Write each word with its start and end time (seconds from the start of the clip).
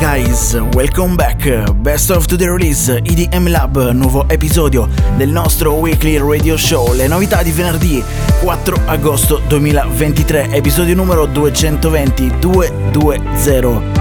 guys, 0.00 0.54
welcome 0.74 1.16
back. 1.16 1.44
Best 1.82 2.10
of 2.10 2.26
the 2.28 2.46
release 2.46 2.88
EDM 2.88 3.48
Lab, 3.48 3.76
nuovo 3.92 4.28
episodio 4.28 4.88
del 5.16 5.30
nostro 5.30 5.74
weekly 5.74 6.18
radio 6.18 6.56
show. 6.56 6.92
Le 6.94 7.08
novità 7.08 7.42
di 7.42 7.50
venerdì 7.50 8.02
4 8.40 8.82
agosto 8.86 9.40
2023, 9.48 10.50
episodio 10.52 10.94
numero 10.94 11.26
220 11.26 12.38
220. 12.38 13.97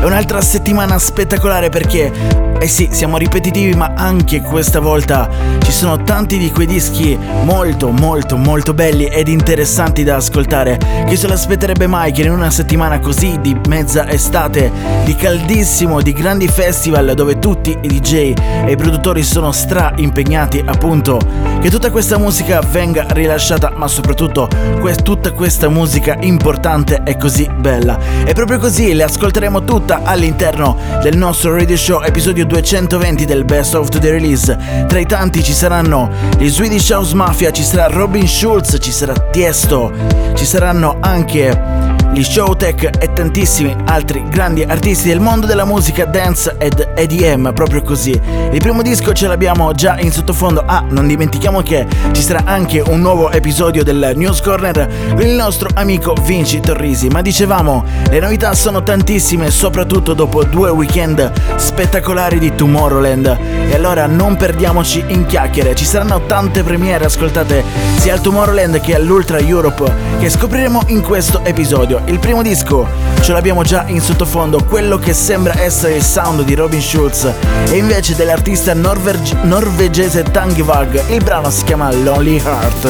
È 0.00 0.04
un'altra 0.04 0.40
settimana 0.40 0.98
spettacolare 0.98 1.68
perché 1.68 2.48
eh 2.62 2.68
sì, 2.68 2.90
siamo 2.90 3.16
ripetitivi, 3.16 3.74
ma 3.74 3.92
anche 3.94 4.42
questa 4.42 4.80
volta 4.80 5.30
ci 5.62 5.72
sono 5.72 6.02
tanti 6.02 6.36
di 6.36 6.50
quei 6.50 6.66
dischi 6.66 7.18
molto, 7.44 7.90
molto, 7.90 8.36
molto 8.36 8.74
belli 8.74 9.06
ed 9.06 9.28
interessanti 9.28 10.04
da 10.04 10.16
ascoltare. 10.16 10.78
Chi 11.06 11.16
se 11.16 11.26
l'aspetterebbe 11.26 11.86
mai 11.86 12.12
che 12.12 12.20
in 12.20 12.32
una 12.32 12.50
settimana 12.50 12.98
così 12.98 13.38
di 13.40 13.58
mezza 13.66 14.06
estate, 14.10 14.70
di 15.04 15.14
caldissimo, 15.14 16.02
di 16.02 16.12
grandi 16.12 16.48
festival 16.48 17.14
dove 17.14 17.38
tutti 17.38 17.76
i 17.80 17.88
DJ 17.88 18.34
e 18.66 18.72
i 18.72 18.76
produttori 18.76 19.22
sono 19.22 19.52
stra 19.52 19.94
impegnati, 19.96 20.62
appunto, 20.62 21.18
che 21.62 21.70
tutta 21.70 21.90
questa 21.90 22.18
musica 22.18 22.60
venga 22.60 23.06
rilasciata, 23.08 23.72
ma 23.74 23.88
soprattutto 23.88 24.48
que- 24.80 24.96
tutta 24.96 25.32
questa 25.32 25.70
musica 25.70 26.14
importante 26.20 27.00
e 27.04 27.16
così 27.16 27.48
bella. 27.58 27.98
E 28.24 28.34
proprio 28.34 28.58
così 28.58 28.92
le 28.92 29.04
ascolteremo 29.04 29.64
tutta 29.90 30.02
all'interno 30.04 30.76
del 31.02 31.16
nostro 31.16 31.52
radio 31.52 31.76
show 31.76 32.00
episodio 32.00 32.46
220 32.46 33.24
del 33.24 33.44
Best 33.44 33.74
of 33.74 33.88
the 33.88 34.10
Release. 34.10 34.56
Tra 34.86 35.00
i 35.00 35.06
tanti 35.06 35.42
ci 35.42 35.52
saranno 35.52 36.08
gli 36.38 36.48
Swedish 36.48 36.90
House 36.90 37.12
Mafia, 37.14 37.50
ci 37.50 37.64
sarà 37.64 37.88
Robin 37.88 38.28
Schulz, 38.28 38.76
ci 38.80 38.92
sarà 38.92 39.14
Tiesto, 39.14 39.92
ci 40.34 40.44
saranno 40.44 40.98
anche 41.00 41.98
gli 42.12 42.24
Showtech 42.24 42.90
e 42.98 43.12
tantissimi 43.12 43.74
altri 43.84 44.24
grandi 44.28 44.62
artisti 44.62 45.08
del 45.08 45.20
mondo 45.20 45.46
della 45.46 45.64
musica 45.64 46.04
dance 46.04 46.56
ed 46.58 46.92
EDM, 46.96 47.52
proprio 47.52 47.82
così. 47.82 48.10
Il 48.50 48.58
primo 48.58 48.82
disco 48.82 49.12
ce 49.12 49.28
l'abbiamo 49.28 49.72
già 49.72 49.98
in 49.98 50.10
sottofondo. 50.10 50.64
Ah, 50.66 50.84
non 50.88 51.06
dimentichiamo 51.06 51.62
che 51.62 51.86
ci 52.12 52.22
sarà 52.22 52.42
anche 52.44 52.80
un 52.80 53.00
nuovo 53.00 53.30
episodio 53.30 53.84
del 53.84 54.12
News 54.16 54.40
Corner 54.40 54.88
con 55.14 55.20
il 55.20 55.34
nostro 55.34 55.68
amico 55.74 56.14
Vinci 56.24 56.60
Torrisi. 56.60 57.08
Ma 57.08 57.22
dicevamo, 57.22 57.84
le 58.08 58.18
novità 58.18 58.54
sono 58.54 58.82
tantissime, 58.82 59.50
soprattutto 59.50 60.12
dopo 60.12 60.42
due 60.42 60.70
weekend 60.70 61.30
spettacolari 61.56 62.38
di 62.38 62.54
Tomorrowland. 62.54 63.38
E 63.68 63.74
allora 63.74 64.06
non 64.06 64.36
perdiamoci 64.36 65.04
in 65.08 65.26
chiacchiere, 65.26 65.76
ci 65.76 65.84
saranno 65.84 66.22
tante 66.26 66.64
premiere 66.64 67.04
ascoltate 67.04 67.62
sia 67.98 68.14
al 68.14 68.20
Tomorrowland 68.20 68.80
che 68.80 68.96
all'Ultra 68.96 69.38
Europe 69.38 69.92
che 70.18 70.28
scopriremo 70.28 70.82
in 70.88 71.02
questo 71.02 71.44
episodio. 71.44 71.99
Il 72.06 72.18
primo 72.18 72.42
disco 72.42 72.86
ce 73.20 73.32
l'abbiamo 73.32 73.62
già 73.62 73.84
in 73.86 74.00
sottofondo, 74.00 74.64
quello 74.64 74.98
che 74.98 75.12
sembra 75.12 75.60
essere 75.60 75.94
il 75.94 76.02
sound 76.02 76.42
di 76.42 76.54
Robin 76.54 76.80
Schulz 76.80 77.30
e 77.68 77.76
invece 77.76 78.16
dell'artista 78.16 78.74
norveg- 78.74 79.42
norvegese 79.42 80.22
Tangvag. 80.22 81.08
Il 81.08 81.22
brano 81.22 81.50
si 81.50 81.64
chiama 81.64 81.92
Lonely 81.92 82.40
Heart. 82.42 82.84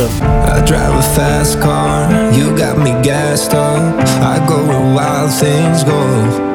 I 0.56 0.62
drive 0.62 0.96
a 0.96 1.02
fast 1.02 1.58
car, 1.58 2.10
you 2.32 2.52
got 2.54 2.76
me 2.76 2.98
gassed 3.00 3.52
up. 3.52 4.00
I 4.22 4.40
go 4.46 4.62
where 4.64 4.94
wild 4.94 5.30
things 5.30 5.84
go. 5.84 6.48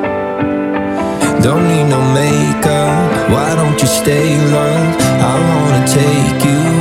Don't 1.42 1.68
need 1.68 1.88
no 1.88 2.02
makeup, 2.14 3.30
why 3.30 3.54
don't 3.56 3.80
you 3.80 3.88
stay, 3.88 4.36
love? 4.52 4.96
I 5.20 5.38
wanna 5.48 5.86
take 5.86 6.44
you 6.44 6.75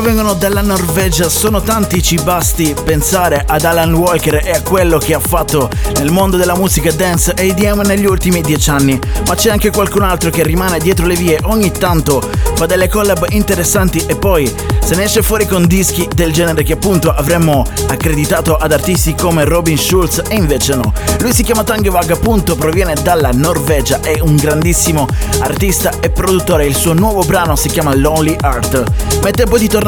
provengono 0.00 0.34
dalla 0.34 0.60
Norvegia 0.60 1.28
sono 1.28 1.60
tanti, 1.60 2.00
ci 2.04 2.20
basti 2.22 2.72
pensare 2.84 3.42
ad 3.44 3.64
Alan 3.64 3.92
Walker 3.94 4.40
e 4.44 4.52
a 4.52 4.62
quello 4.62 4.96
che 4.98 5.12
ha 5.12 5.18
fatto 5.18 5.68
nel 5.96 6.12
mondo 6.12 6.36
della 6.36 6.54
musica 6.54 6.92
dance 6.92 7.34
e 7.34 7.48
EDM 7.48 7.80
negli 7.80 8.06
ultimi 8.06 8.40
dieci 8.40 8.70
anni, 8.70 8.96
ma 9.26 9.34
c'è 9.34 9.50
anche 9.50 9.72
qualcun 9.72 10.02
altro 10.02 10.30
che 10.30 10.44
rimane 10.44 10.78
dietro 10.78 11.04
le 11.04 11.16
vie, 11.16 11.40
ogni 11.42 11.72
tanto 11.72 12.22
fa 12.54 12.66
delle 12.66 12.88
collab 12.88 13.26
interessanti 13.30 14.04
e 14.06 14.14
poi 14.14 14.52
se 14.80 14.94
ne 14.94 15.02
esce 15.02 15.20
fuori 15.20 15.46
con 15.46 15.66
dischi 15.66 16.08
del 16.14 16.32
genere 16.32 16.62
che 16.62 16.74
appunto 16.74 17.10
avremmo 17.10 17.66
accreditato 17.88 18.56
ad 18.56 18.72
artisti 18.72 19.16
come 19.16 19.44
Robin 19.44 19.76
Schulz 19.76 20.22
e 20.28 20.36
invece 20.36 20.76
no. 20.76 20.92
Lui 21.20 21.32
si 21.32 21.42
chiama 21.42 21.64
Tangevag, 21.64 22.12
appunto 22.12 22.54
proviene 22.54 22.94
dalla 23.02 23.30
Norvegia, 23.32 24.00
è 24.00 24.20
un 24.20 24.36
grandissimo 24.36 25.08
artista 25.40 25.90
e 26.00 26.10
produttore, 26.10 26.66
il 26.66 26.76
suo 26.76 26.92
nuovo 26.92 27.24
brano 27.24 27.56
si 27.56 27.68
chiama 27.68 27.94
Lonely 27.94 28.36
Heart. 28.40 28.84
Mette 29.22 29.42
tempo 29.42 29.58
di 29.58 29.68
tornare 29.68 29.87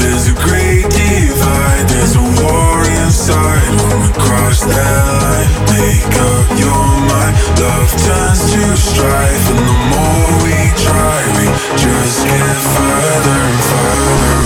There's 0.00 0.28
a 0.28 0.34
great 0.34 0.84
divide, 0.90 1.86
there's 1.88 2.16
a 2.16 2.24
war 2.42 2.78
inside. 3.02 3.68
When 3.80 3.98
we 4.02 4.10
cross 4.18 4.60
that 4.64 5.04
line, 5.22 5.50
make 5.74 6.14
up 6.18 6.46
your 6.58 6.86
mind. 7.10 7.34
Love 7.60 7.90
turns 8.04 8.42
to 8.52 8.76
strife, 8.76 9.44
and 9.50 9.64
the 9.70 9.78
more 9.92 10.30
we 10.44 10.56
try, 10.86 11.20
we 11.38 11.46
just 11.78 12.26
get 12.26 12.56
further 12.74 13.38
and 13.50 13.60
further. 13.70 14.43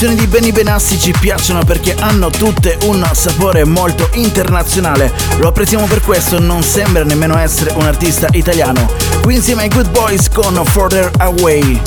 Produzioni 0.00 0.14
di 0.14 0.32
Benny 0.32 0.50
Benassi 0.50 0.98
ci 0.98 1.12
piacciono 1.12 1.62
perché 1.62 1.94
hanno 1.94 2.30
tutte 2.30 2.78
un 2.84 3.06
sapore 3.12 3.66
molto 3.66 4.08
internazionale. 4.14 5.12
Lo 5.36 5.48
apprezziamo 5.48 5.84
per 5.84 6.00
questo, 6.00 6.40
non 6.40 6.62
sembra 6.62 7.04
nemmeno 7.04 7.36
essere 7.36 7.74
un 7.74 7.82
artista 7.82 8.26
italiano. 8.32 8.88
Qui 9.20 9.34
insieme 9.34 9.64
ai 9.64 9.68
Good 9.68 9.90
Boys 9.90 10.30
con 10.30 10.58
Further 10.64 11.10
Away. 11.18 11.82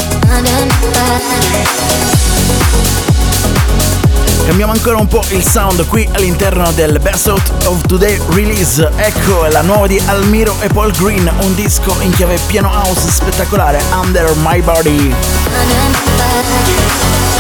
Cambiamo 4.45 4.73
ancora 4.73 4.97
un 4.97 5.07
po' 5.07 5.23
il 5.29 5.43
sound 5.43 5.83
qui 5.87 6.07
all'interno 6.11 6.71
del 6.73 6.99
Best 6.99 7.25
Out 7.25 7.65
of 7.65 7.81
Today 7.87 8.21
release. 8.29 8.91
Ecco 8.95 9.47
la 9.47 9.61
nuova 9.63 9.87
di 9.87 9.99
Almiro 10.05 10.55
e 10.59 10.67
Paul 10.67 10.91
Green, 10.91 11.31
un 11.41 11.55
disco 11.55 11.95
in 12.01 12.11
chiave 12.11 12.37
piano 12.45 12.69
house 12.69 13.09
spettacolare, 13.09 13.81
Under 13.91 14.31
My 14.43 14.61
Body. 14.61 15.15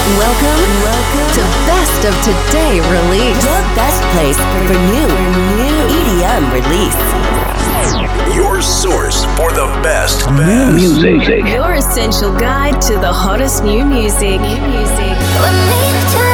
Welcome, 0.03 0.59
welcome 0.83 1.31
to 1.31 1.41
Best 1.63 2.03
of 2.03 2.13
Today 2.25 2.81
release. 2.91 3.41
Your 3.41 3.63
best 3.73 4.03
place 4.11 4.35
for 4.67 4.75
new, 4.91 5.07
new 5.55 5.79
EDM 5.95 6.43
release. 6.51 8.35
Your 8.35 8.61
source 8.61 9.23
for 9.37 9.53
the 9.53 9.65
best, 9.81 10.25
best 10.27 10.75
music. 10.75 11.45
Your 11.45 11.75
essential 11.75 12.37
guide 12.37 12.81
to 12.81 12.95
the 12.99 13.13
hottest 13.13 13.63
new 13.63 13.85
music. 13.85 14.41
New 14.41 14.67
music. 14.67 16.32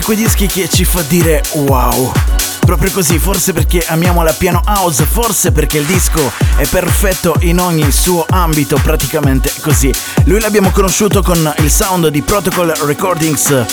Di 0.00 0.06
quei 0.06 0.16
dischi 0.16 0.46
che 0.46 0.66
ci 0.66 0.86
fa 0.86 1.02
dire 1.02 1.42
wow 1.52 2.10
proprio 2.70 2.92
così, 2.92 3.18
forse 3.18 3.52
perché 3.52 3.84
amiamo 3.84 4.22
la 4.22 4.32
piano 4.32 4.62
house, 4.64 5.04
forse 5.04 5.50
perché 5.50 5.78
il 5.78 5.86
disco 5.86 6.32
è 6.54 6.64
perfetto 6.66 7.34
in 7.40 7.58
ogni 7.58 7.90
suo 7.90 8.24
ambito, 8.28 8.78
praticamente 8.80 9.52
così. 9.60 9.92
Lui 10.26 10.38
l'abbiamo 10.38 10.70
conosciuto 10.70 11.20
con 11.20 11.52
il 11.58 11.68
sound 11.68 12.06
di 12.08 12.22
Protocol 12.22 12.68
Recordings. 12.84 13.64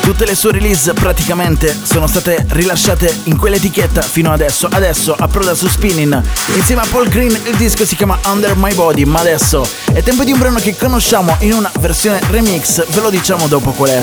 Tutte 0.00 0.24
le 0.26 0.34
sue 0.34 0.50
release 0.50 0.92
praticamente 0.94 1.78
sono 1.80 2.08
state 2.08 2.44
rilasciate 2.48 3.20
in 3.24 3.38
quell'etichetta 3.38 4.02
fino 4.02 4.32
adesso. 4.32 4.66
Adesso 4.68 5.14
approda 5.16 5.54
su 5.54 5.68
Spinning 5.68 6.20
insieme 6.56 6.82
a 6.82 6.86
Paul 6.90 7.08
Green. 7.08 7.38
Il 7.44 7.54
disco 7.56 7.86
si 7.86 7.94
chiama 7.94 8.18
Under 8.24 8.56
My 8.56 8.74
Body, 8.74 9.04
ma 9.04 9.20
adesso 9.20 9.64
è 9.92 10.02
tempo 10.02 10.24
di 10.24 10.32
un 10.32 10.40
brano 10.40 10.58
che 10.58 10.76
conosciamo 10.76 11.36
in 11.38 11.52
una 11.52 11.70
versione 11.78 12.18
remix. 12.30 12.84
Ve 12.88 13.00
lo 13.00 13.10
diciamo 13.10 13.46
dopo 13.46 13.70
qual 13.70 13.90
è. 13.90 14.02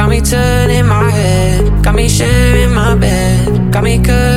Got 0.00 0.08
me 0.08 0.22
turning 0.22 0.86
my 0.86 1.10
head, 1.10 1.84
got 1.84 1.94
me 1.94 2.08
sharing 2.08 2.72
my 2.72 2.94
bed, 2.94 3.70
got 3.70 3.84
me 3.84 3.98
good. 3.98 4.29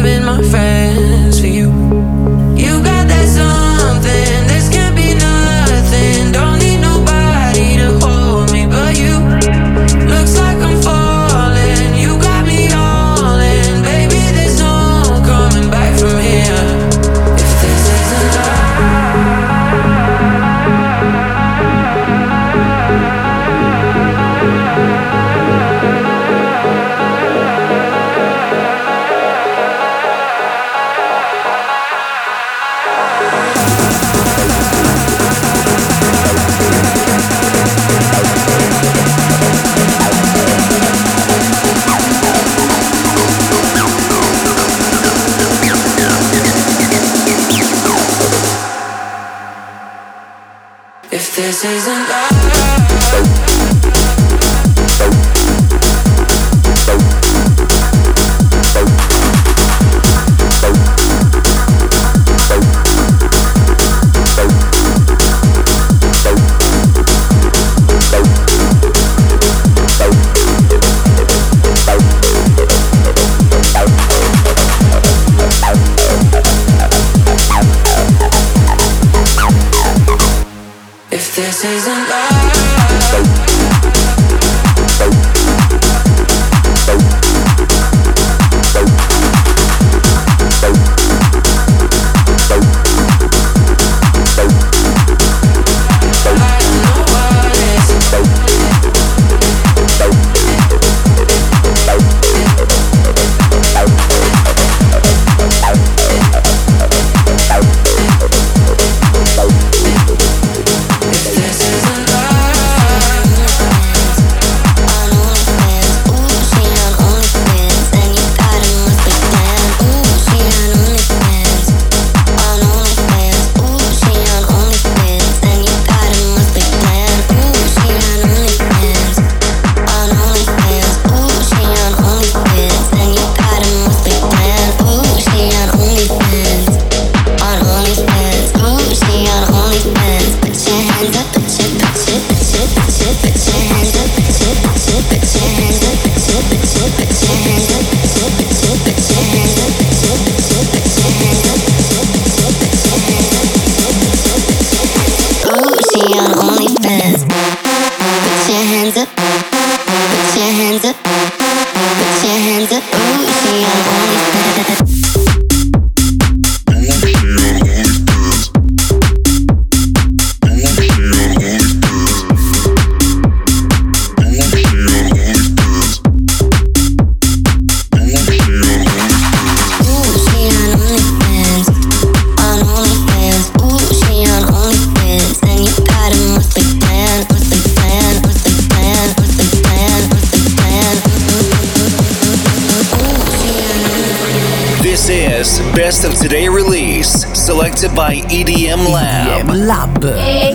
Selected 197.84 197.96
by 197.96 198.15
EDM 198.32 198.91
Lab. 198.91 199.46
EDM 199.46 199.67
Lab. 199.67 200.04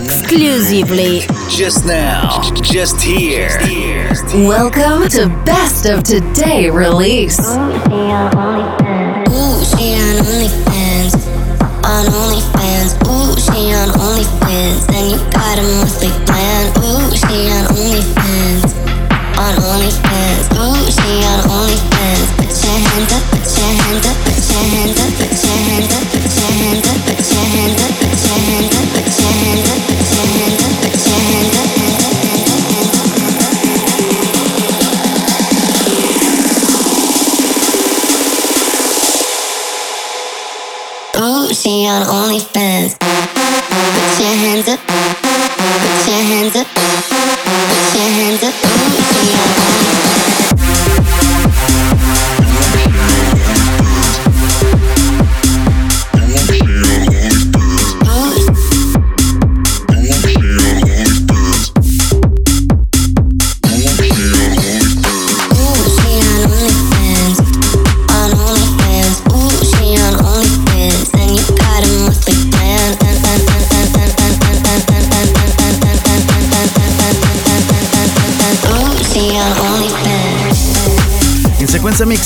Exclusively. 0.01 1.21
Just 1.49 1.85
now, 1.85 2.41
just 2.61 3.01
here. 3.01 3.49
Welcome 4.33 5.07
to 5.09 5.29
Best 5.45 5.85
of 5.85 6.03
Today 6.03 6.69
release. 6.69 7.39
Ooh, 7.39 7.71
she 9.61 9.93
on 9.93 10.15
OnlyFans. 10.25 11.13
On 11.85 12.05
OnlyFans. 12.05 12.97
Ooh, 13.05 13.37
she 13.37 13.73
on 13.73 13.89
OnlyFans. 13.89 14.89
And 14.95 15.11
you 15.11 15.17
got 15.31 15.59
a 15.59 15.63
monthly 15.63 16.11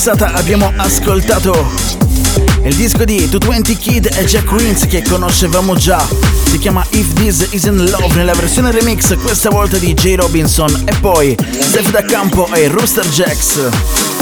mixata 0.04 0.34
abbiamo 0.34 0.70
ascoltato 0.76 1.66
il 2.64 2.74
disco 2.74 3.04
di 3.04 3.26
220 3.26 3.76
Kid 3.78 4.10
e 4.14 4.26
Jack 4.26 4.52
Wins 4.52 4.84
che 4.86 5.02
conoscevamo 5.02 5.76
già. 5.76 6.06
Si 6.44 6.58
chiama 6.58 6.84
If 6.90 7.14
This 7.14 7.48
Isn't 7.52 7.88
Love 7.88 8.14
nella 8.14 8.34
versione 8.34 8.70
remix, 8.70 9.16
questa 9.22 9.48
volta 9.48 9.78
di 9.78 9.94
J. 9.94 10.16
Robinson 10.16 10.82
e 10.84 10.92
poi 11.00 11.34
Steph 11.58 11.90
Da 11.90 12.02
Campo 12.02 12.52
e 12.52 12.68
Rooster 12.68 13.06
Jacks. 13.08 13.58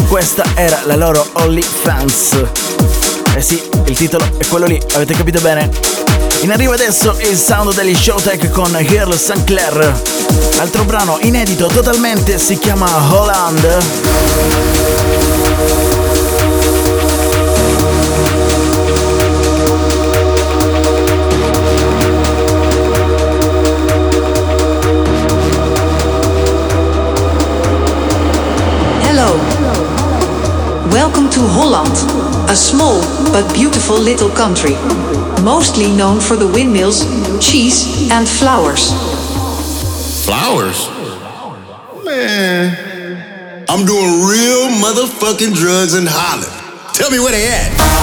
Questa 0.07 0.45
era 0.55 0.83
la 0.85 0.95
loro 0.95 1.29
Only 1.33 1.63
Fans. 1.63 2.41
Eh 3.35 3.41
sì, 3.41 3.61
il 3.87 3.97
titolo 3.97 4.25
è 4.39 4.47
quello 4.47 4.67
lì, 4.67 4.81
avete 4.93 5.15
capito 5.15 5.41
bene? 5.41 5.69
In 6.43 6.53
arrivo 6.53 6.75
adesso 6.75 7.17
il 7.29 7.37
sound 7.37 7.75
degli 7.75 7.97
Showtech 7.97 8.51
con 8.51 8.71
Girl 8.87 9.19
St. 9.19 9.43
Clair. 9.43 10.01
Altro 10.59 10.85
brano 10.85 11.19
inedito 11.23 11.67
totalmente 11.67 12.39
si 12.39 12.57
chiama 12.57 12.89
Holland. 13.13 13.81
Welcome 31.03 31.31
to 31.31 31.41
Holland, 31.43 31.91
a 32.49 32.55
small 32.55 33.01
but 33.33 33.53
beautiful 33.53 33.99
little 33.99 34.31
country, 34.31 34.75
mostly 35.43 35.91
known 35.91 36.21
for 36.21 36.37
the 36.37 36.47
windmills, 36.47 37.03
cheese, 37.45 38.09
and 38.13 38.25
flowers. 38.29 38.93
Flowers? 40.25 40.89
Man, 42.05 43.67
I'm 43.69 43.85
doing 43.85 44.23
real 44.31 44.71
motherfucking 44.79 45.57
drugs 45.57 45.95
in 45.95 46.07
Holland. 46.07 46.95
Tell 46.95 47.11
me 47.11 47.19
where 47.19 47.33
they 47.33 47.49
at. 47.49 48.02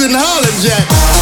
In 0.00 0.14
Holland, 0.14 0.62
Jack. 0.62 1.17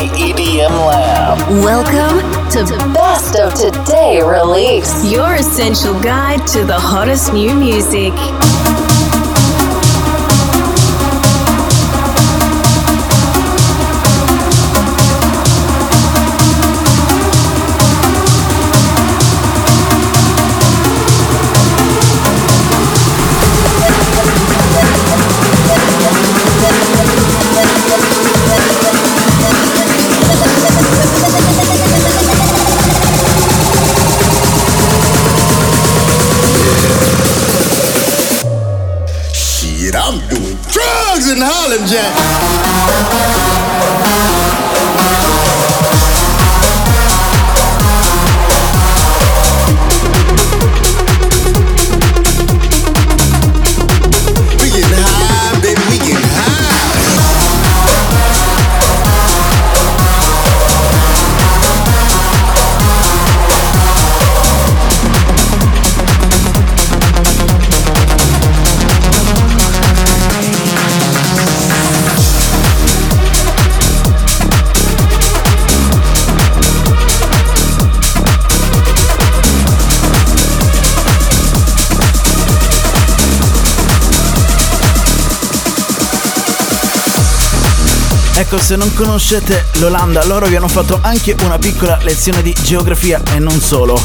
By 0.00 0.06
EDM 0.16 0.70
Lab. 0.70 1.38
Welcome 1.62 2.20
to 2.52 2.64
Best 2.94 3.38
of 3.38 3.52
Today 3.52 4.22
release. 4.22 5.12
Your 5.12 5.34
essential 5.34 5.92
guide 6.00 6.46
to 6.48 6.64
the 6.64 6.78
hottest 6.78 7.34
new 7.34 7.54
music. 7.54 8.14
Ecco, 88.40 88.58
se 88.58 88.74
non 88.74 88.90
conoscete 88.94 89.66
l'Olanda, 89.74 90.24
loro 90.24 90.46
vi 90.46 90.56
hanno 90.56 90.66
fatto 90.66 90.98
anche 91.02 91.36
una 91.42 91.58
piccola 91.58 91.98
lezione 92.00 92.40
di 92.40 92.54
geografia 92.62 93.20
e 93.34 93.38
non 93.38 93.60
solo. 93.60 94.00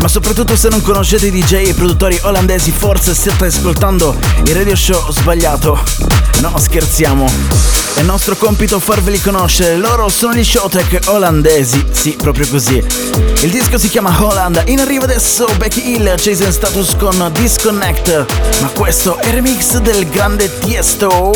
Ma 0.00 0.06
soprattutto 0.06 0.54
se 0.54 0.68
non 0.68 0.80
conoscete 0.80 1.26
i 1.26 1.30
DJ 1.32 1.70
e 1.70 1.74
produttori 1.74 2.16
olandesi, 2.22 2.70
forse 2.70 3.16
state 3.16 3.46
ascoltando 3.46 4.16
il 4.44 4.54
radio 4.54 4.76
show 4.76 5.10
sbagliato. 5.10 5.82
No, 6.40 6.56
scherziamo. 6.56 7.26
È 7.94 8.02
nostro 8.02 8.36
compito 8.36 8.78
farveli 8.78 9.20
conoscere. 9.20 9.76
Loro 9.76 10.08
sono 10.08 10.34
gli 10.34 10.44
Showtech 10.44 11.08
olandesi. 11.08 11.84
Sì, 11.90 12.16
proprio 12.16 12.46
così. 12.48 12.76
Il 12.76 13.50
disco 13.50 13.76
si 13.76 13.88
chiama 13.88 14.16
Holland. 14.16 14.62
In 14.66 14.78
arrivo 14.78 15.02
adesso 15.02 15.48
Becky 15.56 15.96
Hill, 15.96 16.14
Chase 16.16 16.52
Status 16.52 16.94
con 16.96 17.28
Disconnect. 17.32 18.24
Ma 18.60 18.68
questo 18.68 19.18
è 19.18 19.26
il 19.26 19.32
remix 19.32 19.78
del 19.78 20.08
grande 20.08 20.60
Tiesto. 20.60 21.32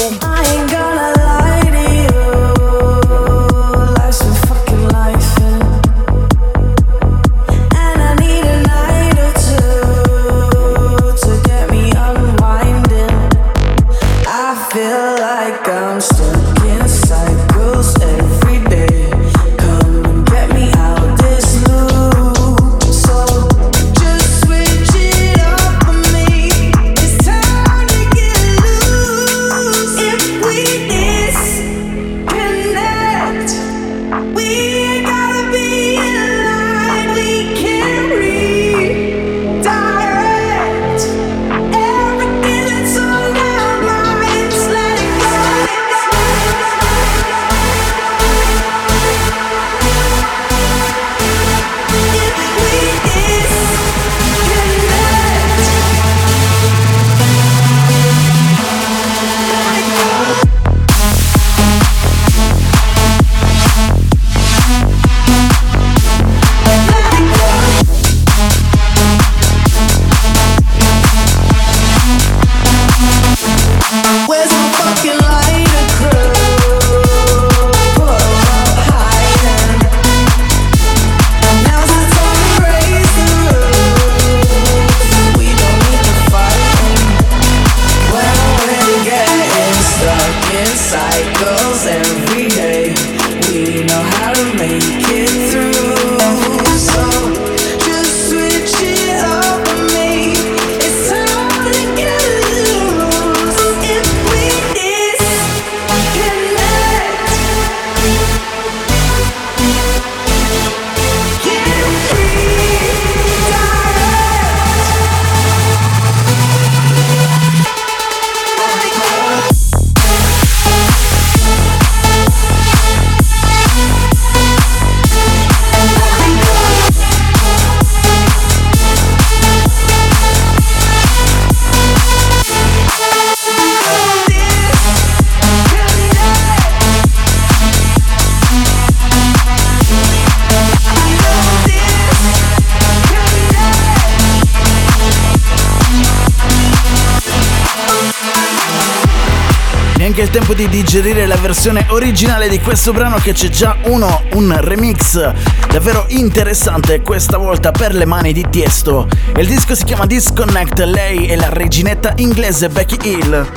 Tempo 150.38 150.55
di 150.55 150.68
digerire 150.68 151.27
la 151.27 151.35
versione 151.35 151.85
originale 151.88 152.48
di 152.48 152.61
questo 152.61 152.92
brano 152.92 153.16
che 153.16 153.33
c'è 153.33 153.48
già 153.48 153.77
uno, 153.87 154.22
un 154.35 154.57
remix 154.61 155.33
davvero 155.68 156.05
interessante, 156.11 157.03
questa 157.03 157.38
volta 157.38 157.72
per 157.72 157.92
le 157.92 158.05
mani 158.05 158.33
di 158.33 158.46
Tiesto. 158.48 159.09
Il 159.37 159.48
disco 159.48 159.74
si 159.74 159.83
chiama 159.83 160.07
Disconnect, 160.07 160.79
lei 160.79 161.27
è 161.27 161.35
la 161.35 161.48
reginetta 161.48 162.12
inglese 162.16 162.68
Becky 162.68 162.98
Hill. 163.03 163.51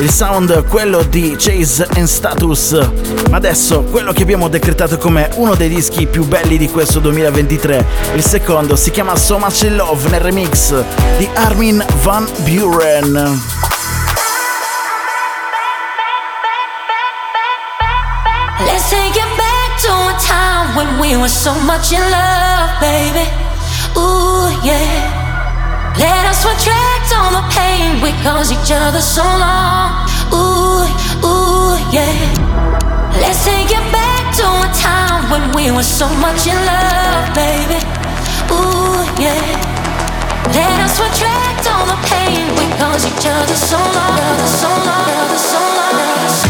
Il 0.00 0.10
sound 0.10 0.66
quello 0.66 1.04
di 1.04 1.36
Chase 1.38 1.86
and 1.94 2.08
Status. 2.08 2.72
Ma 3.30 3.36
adesso 3.36 3.82
quello 3.82 4.12
che 4.12 4.22
abbiamo 4.22 4.48
decretato 4.48 4.98
come 4.98 5.30
uno 5.34 5.54
dei 5.54 5.68
dischi 5.68 6.06
più 6.06 6.24
belli 6.24 6.58
di 6.58 6.68
questo 6.68 6.98
2023. 6.98 7.86
Il 8.14 8.24
secondo 8.24 8.74
si 8.74 8.90
chiama 8.90 9.14
So 9.14 9.38
Much 9.38 9.62
in 9.62 9.76
Love 9.76 10.08
nel 10.08 10.20
remix 10.20 10.74
di 11.16 11.28
Armin 11.34 11.84
Van 12.02 12.26
Buren. 12.38 13.63
We 21.04 21.16
were 21.16 21.28
so 21.28 21.52
much 21.68 21.92
in 21.92 22.00
love, 22.00 22.80
baby. 22.80 23.26
Ooh, 23.96 24.48
yeah. 24.64 25.92
Let 25.98 26.24
us 26.32 26.40
retract 26.48 27.08
all 27.12 27.30
the 27.38 27.44
pain 27.52 28.00
we 28.00 28.10
caused 28.24 28.52
each 28.52 28.72
other 28.72 29.00
so 29.00 29.22
long. 29.22 30.08
Ooh, 30.32 30.88
ooh, 31.28 31.76
yeah. 31.92 32.16
Let's 33.20 33.44
take 33.44 33.70
it 33.70 33.86
back 33.92 34.22
to 34.40 34.46
a 34.48 34.70
time 34.72 35.28
when 35.30 35.44
we 35.52 35.70
were 35.76 35.88
so 36.00 36.08
much 36.24 36.46
in 36.46 36.56
love, 36.72 37.24
baby. 37.36 37.80
Ooh, 38.56 39.04
yeah. 39.20 39.44
Let 40.56 40.76
us 40.86 40.94
retract 40.96 41.64
all 41.68 41.84
the 41.84 42.00
pain 42.08 42.48
we 42.56 42.66
caused 42.80 43.06
each 43.06 43.26
other 43.26 43.56
so 43.70 43.76
long, 43.76 44.38
so 44.60 44.70
long, 44.88 45.36
so 45.36 45.58
long. 45.58 45.74
La 45.84 46.43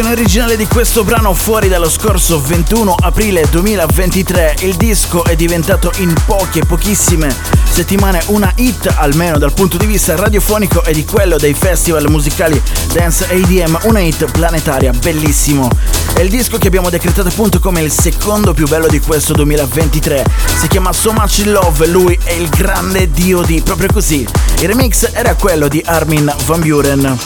versione 0.00 0.12
originale 0.12 0.56
di 0.56 0.66
questo 0.66 1.04
brano 1.04 1.34
fuori 1.34 1.68
dallo 1.68 1.90
scorso 1.90 2.40
21 2.40 2.94
aprile 3.00 3.44
2023, 3.50 4.56
il 4.60 4.76
disco 4.76 5.24
è 5.24 5.36
diventato 5.36 5.92
in 5.96 6.14
poche, 6.24 6.64
pochissime 6.64 7.34
settimane 7.70 8.22
una 8.26 8.50
hit, 8.56 8.90
almeno 8.96 9.36
dal 9.36 9.52
punto 9.52 9.76
di 9.76 9.84
vista 9.84 10.16
radiofonico 10.16 10.84
e 10.84 10.94
di 10.94 11.04
quello 11.04 11.36
dei 11.36 11.52
festival 11.52 12.08
musicali 12.08 12.60
Dance 12.92 13.26
ADM, 13.30 13.78
una 13.82 14.00
hit 14.00 14.24
planetaria, 14.30 14.92
bellissimo. 14.92 15.68
È 16.14 16.20
il 16.20 16.30
disco 16.30 16.56
che 16.56 16.68
abbiamo 16.68 16.88
decretato 16.88 17.28
appunto 17.28 17.58
come 17.58 17.82
il 17.82 17.90
secondo 17.90 18.54
più 18.54 18.66
bello 18.66 18.86
di 18.86 19.00
questo 19.00 19.34
2023. 19.34 20.24
Si 20.58 20.68
chiama 20.68 20.92
So 20.92 21.12
Much 21.12 21.42
Love, 21.44 21.86
lui 21.88 22.18
è 22.24 22.32
il 22.32 22.48
grande 22.48 23.10
dio 23.10 23.42
di 23.42 23.60
proprio 23.60 23.88
così. 23.92 24.26
Il 24.60 24.68
remix 24.68 25.10
era 25.12 25.34
quello 25.34 25.68
di 25.68 25.82
Armin 25.84 26.32
Van 26.46 26.60
Buren 26.60 27.18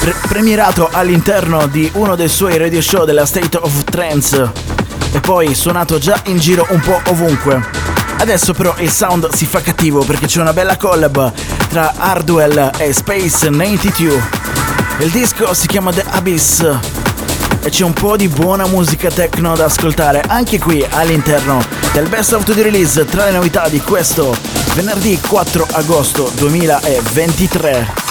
pre- 0.00 0.14
premierato 0.28 0.88
all'interno 0.90 1.66
di 1.66 1.88
uno 1.94 2.16
dei 2.16 2.28
suoi 2.28 2.56
radio 2.56 2.80
show 2.80 3.04
della 3.04 3.26
State 3.26 3.58
of 3.58 3.84
Trance 3.84 4.50
e 5.12 5.20
poi 5.20 5.54
suonato 5.54 5.98
già 5.98 6.20
in 6.24 6.38
giro 6.38 6.66
un 6.70 6.80
po' 6.80 7.00
ovunque. 7.06 7.62
Adesso 8.16 8.54
però 8.54 8.74
il 8.78 8.90
sound 8.90 9.32
si 9.34 9.44
fa 9.44 9.60
cattivo 9.60 10.02
perché 10.04 10.26
c'è 10.26 10.40
una 10.40 10.54
bella 10.54 10.76
collab 10.76 11.32
tra 11.68 11.92
Hardwell 11.96 12.70
e 12.78 12.92
Space 12.94 13.50
92. 13.50 14.22
Il 15.00 15.10
disco 15.10 15.52
si 15.52 15.66
chiama 15.66 15.92
The 15.92 16.04
Abyss 16.08 16.60
e 17.62 17.68
c'è 17.68 17.84
un 17.84 17.92
po' 17.92 18.16
di 18.16 18.28
buona 18.28 18.66
musica 18.66 19.10
techno 19.10 19.54
da 19.54 19.66
ascoltare 19.66 20.22
anche 20.26 20.58
qui 20.58 20.84
all'interno 20.88 21.62
del 21.92 22.08
Best 22.08 22.32
of 22.32 22.44
the 22.44 22.62
Release 22.62 23.04
tra 23.04 23.26
le 23.26 23.32
novità 23.32 23.68
di 23.68 23.80
questo 23.80 24.34
venerdì 24.74 25.18
4 25.20 25.66
agosto 25.72 26.30
2023. 26.36 28.09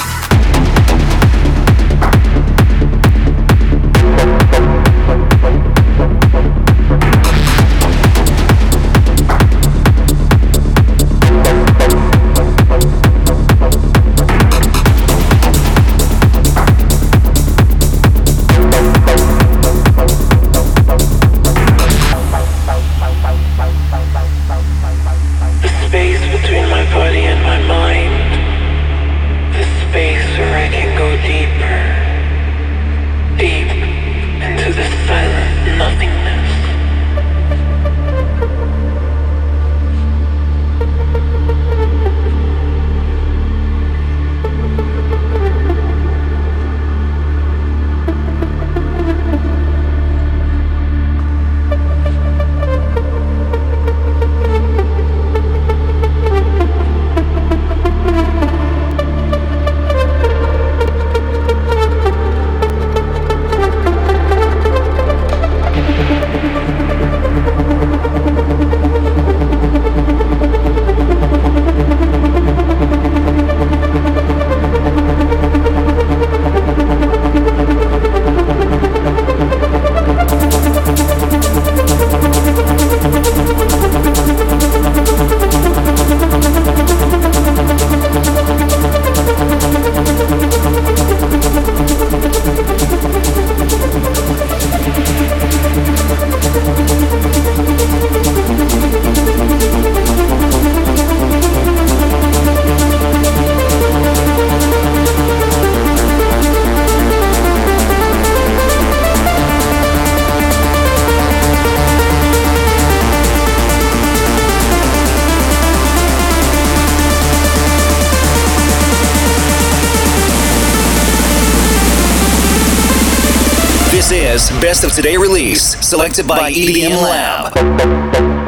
Is 124.11 124.49
Best 124.61 124.83
of 124.83 124.93
Today 124.93 125.17
release, 125.17 125.75
selected 125.79 126.27
by 126.27 126.51
EDM 126.51 127.01
Lab. 127.01 128.38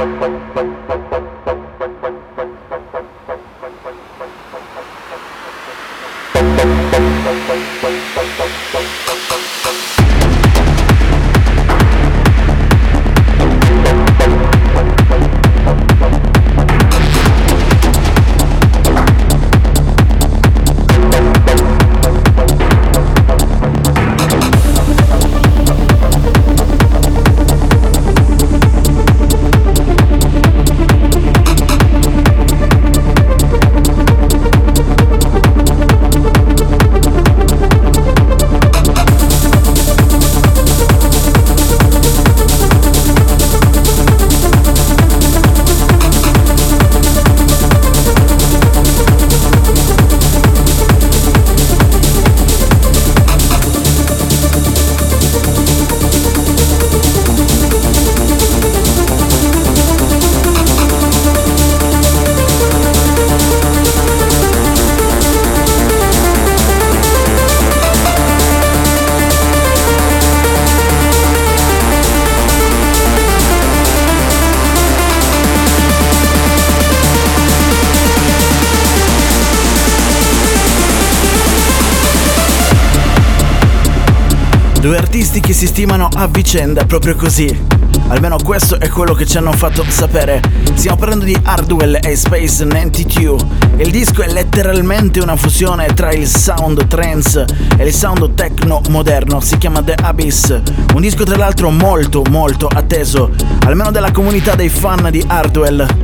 Vicenda 86.32 86.86
proprio 86.86 87.16
così. 87.16 87.80
Almeno 88.08 88.38
questo 88.44 88.80
è 88.80 88.90
quello 88.90 89.14
che 89.14 89.26
ci 89.26 89.38
hanno 89.38 89.54
fatto 89.54 89.86
sapere. 89.88 90.42
Stiamo 90.74 90.98
parlando 90.98 91.24
di 91.26 91.38
Hardwell 91.42 92.00
e 92.02 92.16
Space 92.16 92.66
92. 92.66 93.38
Il 93.78 93.90
disco 93.90 94.22
è 94.22 94.28
letteralmente 94.28 95.20
una 95.20 95.36
fusione 95.36 95.94
tra 95.94 96.12
il 96.12 96.28
sound 96.28 96.88
trance 96.88 97.46
e 97.78 97.86
il 97.86 97.94
sound 97.94 98.34
techno 98.34 98.82
moderno. 98.90 99.40
Si 99.40 99.58
chiama 99.58 99.82
The 99.82 99.94
Abyss. 99.94 100.62
Un 100.94 101.02
disco 101.02 101.24
tra 101.24 101.38
l'altro 101.38 101.70
molto 101.70 102.24
molto 102.30 102.68
atteso, 102.68 103.32
almeno 103.66 103.92
dalla 103.92 104.12
comunità 104.12 104.56
dei 104.56 104.70
fan 104.70 105.08
di 105.10 105.24
Hardwell 105.26 106.01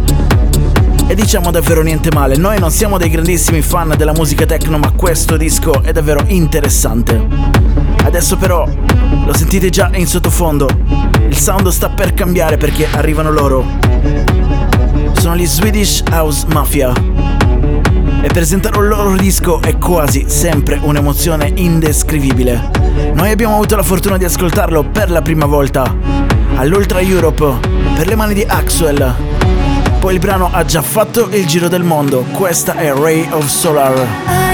diciamo 1.17 1.49
davvero 1.49 1.81
niente 1.81 2.11
male. 2.13 2.37
Noi 2.37 2.59
non 2.59 2.69
siamo 2.69 2.99
dei 2.99 3.09
grandissimi 3.09 3.63
fan 3.63 3.95
della 3.97 4.13
musica 4.13 4.45
techno, 4.45 4.77
ma 4.77 4.91
questo 4.91 5.35
disco 5.35 5.81
è 5.81 5.91
davvero 5.91 6.23
interessante. 6.27 7.19
Adesso 8.03 8.37
però 8.37 8.69
lo 9.25 9.33
sentite 9.35 9.69
già 9.69 9.89
in 9.95 10.05
sottofondo. 10.05 10.69
Il 11.27 11.35
sound 11.35 11.69
sta 11.69 11.89
per 11.89 12.13
cambiare 12.13 12.57
perché 12.57 12.87
arrivano 12.91 13.31
loro. 13.31 13.65
Sono 15.13 15.35
gli 15.35 15.47
Swedish 15.47 16.03
House 16.11 16.45
Mafia. 16.49 16.93
E 18.21 18.27
presentare 18.27 18.77
un 18.77 18.87
loro 18.87 19.15
disco 19.15 19.59
è 19.59 19.75
quasi 19.79 20.25
sempre 20.27 20.79
un'emozione 20.79 21.51
indescrivibile. 21.55 22.69
Noi 23.13 23.31
abbiamo 23.31 23.55
avuto 23.55 23.75
la 23.75 23.83
fortuna 23.83 24.17
di 24.17 24.25
ascoltarlo 24.25 24.83
per 24.83 25.09
la 25.09 25.23
prima 25.23 25.47
volta 25.47 25.95
all'Ultra 26.57 27.01
Europe 27.01 27.55
per 27.95 28.05
le 28.05 28.15
mani 28.15 28.35
di 28.35 28.43
Axwell 28.47 29.36
il 30.11 30.19
brano 30.19 30.49
ha 30.51 30.63
già 30.63 30.81
fatto 30.81 31.29
il 31.31 31.45
giro 31.45 31.67
del 31.67 31.83
mondo. 31.83 32.23
Questa 32.31 32.75
è 32.75 32.93
Ray 32.93 33.27
of 33.31 33.45
Solar. 33.47 34.46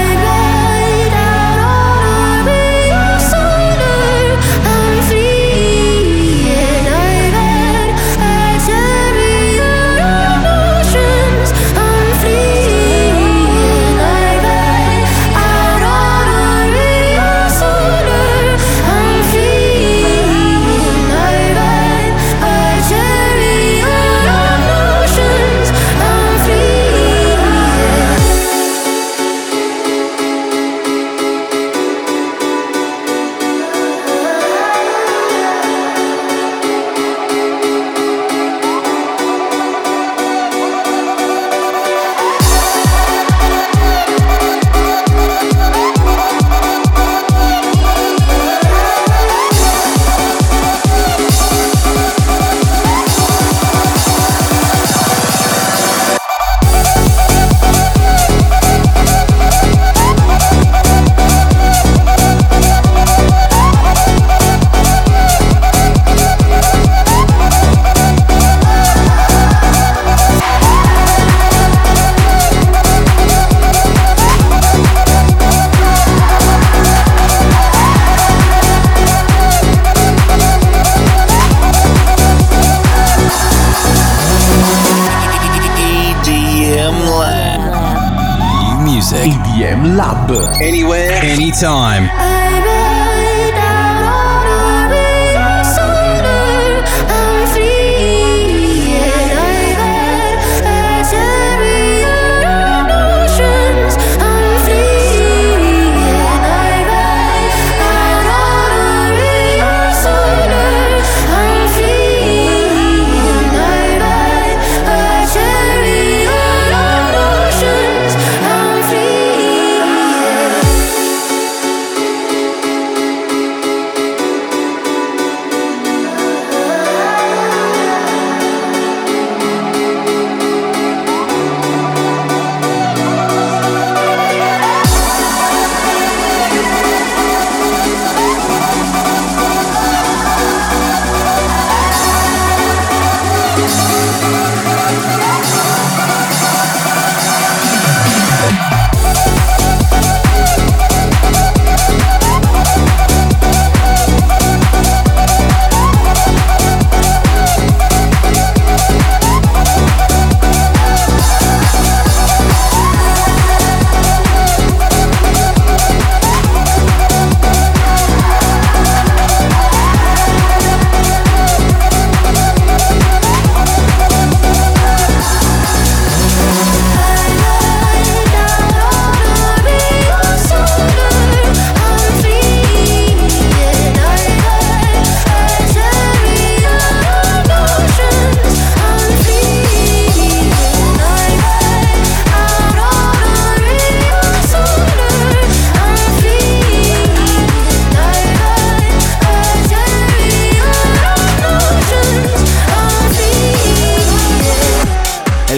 music. 89.12 89.32
EDM 89.32 89.96
Lab. 89.96 90.30
Anywhere, 90.62 91.12
anytime. 91.22 92.43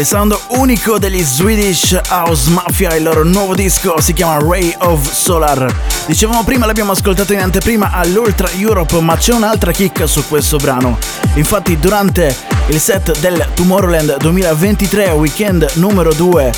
Sound 0.07 0.39
unico 0.51 1.01
degli 1.01 1.21
Swedish 1.21 2.01
House 2.11 2.49
Mafia, 2.51 2.95
il 2.95 3.03
loro 3.03 3.25
nuovo 3.25 3.57
disco 3.57 4.01
si 4.01 4.13
chiama 4.13 4.39
Ray 4.39 4.73
of 4.79 5.11
Solar. 5.11 5.67
Dicevamo 6.07 6.45
prima, 6.45 6.65
l'abbiamo 6.65 6.93
ascoltato 6.93 7.33
in 7.33 7.41
anteprima 7.41 7.91
all'Ultra 7.91 8.49
Europe, 8.53 9.01
ma 9.01 9.17
c'è 9.17 9.33
un'altra 9.33 9.73
chicca 9.73 10.07
su 10.07 10.25
questo 10.29 10.59
brano. 10.59 10.97
Infatti 11.35 11.77
durante 11.81 12.37
il 12.69 12.79
set 12.79 13.19
del 13.19 13.49
Tomorrowland 13.53 14.19
2023 14.19 15.11
weekend 15.11 15.69
numero 15.75 16.15
2 16.15 16.53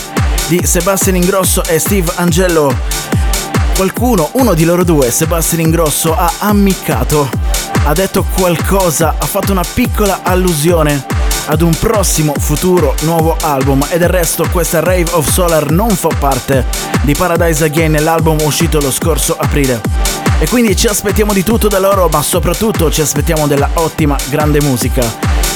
di 0.49 0.61
Sebastian 0.67 1.17
Ingrosso 1.17 1.65
e 1.65 1.79
Steve 1.79 2.13
Angelo, 2.17 2.77
qualcuno, 3.75 4.29
uno 4.33 4.53
di 4.53 4.65
loro 4.67 4.85
due, 4.85 5.11
Sebastian 5.11 5.63
Ingrosso, 5.63 6.15
ha 6.15 6.31
ammiccato, 6.41 7.31
ha 7.85 7.95
detto 7.95 8.27
qualcosa, 8.35 9.15
ha 9.19 9.27
fatto 9.27 9.53
una 9.53 9.65
piccola 9.65 10.21
allusione 10.23 11.17
ad 11.51 11.63
un 11.63 11.75
prossimo 11.79 12.35
futuro 12.39 12.95
nuovo 13.03 13.37
album 13.41 13.85
e 13.89 13.97
del 13.97 14.09
resto 14.09 14.47
questa 14.51 14.81
Rave 14.81 15.07
of 15.13 15.31
Solar 15.31 15.71
non 15.71 15.89
fa 15.91 16.09
parte 16.19 16.67
di 17.03 17.15
Paradise 17.15 17.65
Again, 17.65 17.97
l'album 18.03 18.37
uscito 18.43 18.79
lo 18.81 18.91
scorso 18.91 19.35
aprile. 19.39 19.81
E 20.41 20.47
quindi 20.47 20.77
ci 20.77 20.87
aspettiamo 20.87 21.33
di 21.33 21.43
tutto 21.43 21.69
da 21.69 21.79
loro, 21.79 22.09
ma 22.09 22.23
soprattutto 22.23 22.91
ci 22.91 23.01
aspettiamo 23.01 23.47
della 23.47 23.71
ottima, 23.75 24.17
grande 24.29 24.61
musica. 24.61 25.03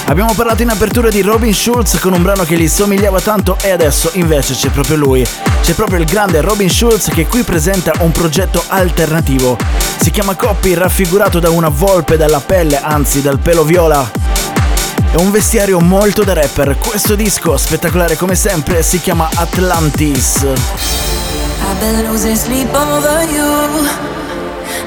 Abbiamo 0.07 0.33
parlato 0.35 0.63
in 0.63 0.71
apertura 0.71 1.11
di 1.11 1.21
Robin 1.21 1.55
Schulz 1.55 1.99
con 1.99 2.15
un 2.15 2.23
brano 2.23 2.45
che 2.45 2.57
gli 2.57 2.69
somigliava 2.69 3.21
tanto 3.21 3.59
e 3.61 3.71
adesso 3.71 4.11
invece 4.15 4.55
c'è 4.55 4.71
proprio 4.71 4.97
lui. 4.97 5.27
C'è 5.63 5.75
proprio 5.75 5.99
il 5.99 6.07
grande 6.07 6.41
Robin 6.41 6.71
Schulz 6.71 7.11
che 7.11 7.27
qui 7.27 7.43
presenta 7.43 7.93
un 7.99 8.13
progetto 8.13 8.65
alternativo. 8.67 9.59
Si 10.01 10.11
chiama 10.11 10.35
Copy, 10.35 10.73
raffigurato 10.75 11.39
da 11.39 11.51
una 11.51 11.69
volpe 11.69 12.17
dalla 12.17 12.41
pelle, 12.41 12.81
anzi 12.81 13.21
dal 13.21 13.39
pelo 13.39 13.63
viola 13.63 14.23
e 15.13 15.17
un 15.17 15.31
vestiario 15.31 15.79
molto 15.81 16.25
da 16.25 16.33
rapper. 16.33 16.79
Questo 16.79 17.15
disco, 17.15 17.57
spettacolare 17.57 18.17
come 18.17 18.35
sempre, 18.35 18.83
si 18.83 18.99
chiama 19.01 19.29
Atlantis. 19.35 20.43
I've 20.43 21.79
been 21.81 22.11
losing 22.11 22.37
sleep 22.37 22.73
over 22.75 23.23
you. 23.31 23.89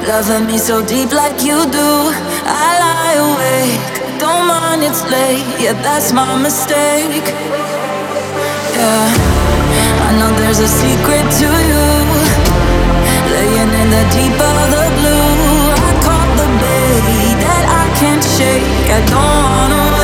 Loving 0.07 0.45
me 0.45 0.57
so 0.57 0.81
deep 0.81 1.11
like 1.11 1.43
you 1.43 1.65
do. 1.69 2.11
I 2.45 2.77
lie 2.79 3.17
awake. 3.17 4.17
Don't 4.17 4.47
mind 4.47 4.83
it's 4.83 5.03
late. 5.09 5.43
Yeah, 5.59 5.73
that's 5.81 6.11
my 6.11 6.35
mistake. 6.41 7.33
Yeah. 8.73 9.09
I 10.07 10.17
know 10.17 10.31
there's 10.37 10.59
a 10.59 10.67
secret 10.67 11.25
to 11.39 11.47
you. 11.47 11.85
Laying 13.31 13.73
in 13.81 13.89
the 13.89 14.03
deep 14.11 14.39
of 14.39 14.69
the 14.73 14.85
blue. 14.99 15.73
I 15.73 15.93
caught 16.01 16.31
the 16.37 16.47
bait 16.61 17.37
that 17.41 17.65
I 17.69 17.85
can't 17.99 18.23
shake. 18.23 18.89
I 18.91 19.01
don't 19.05 19.43
wanna 19.55 19.94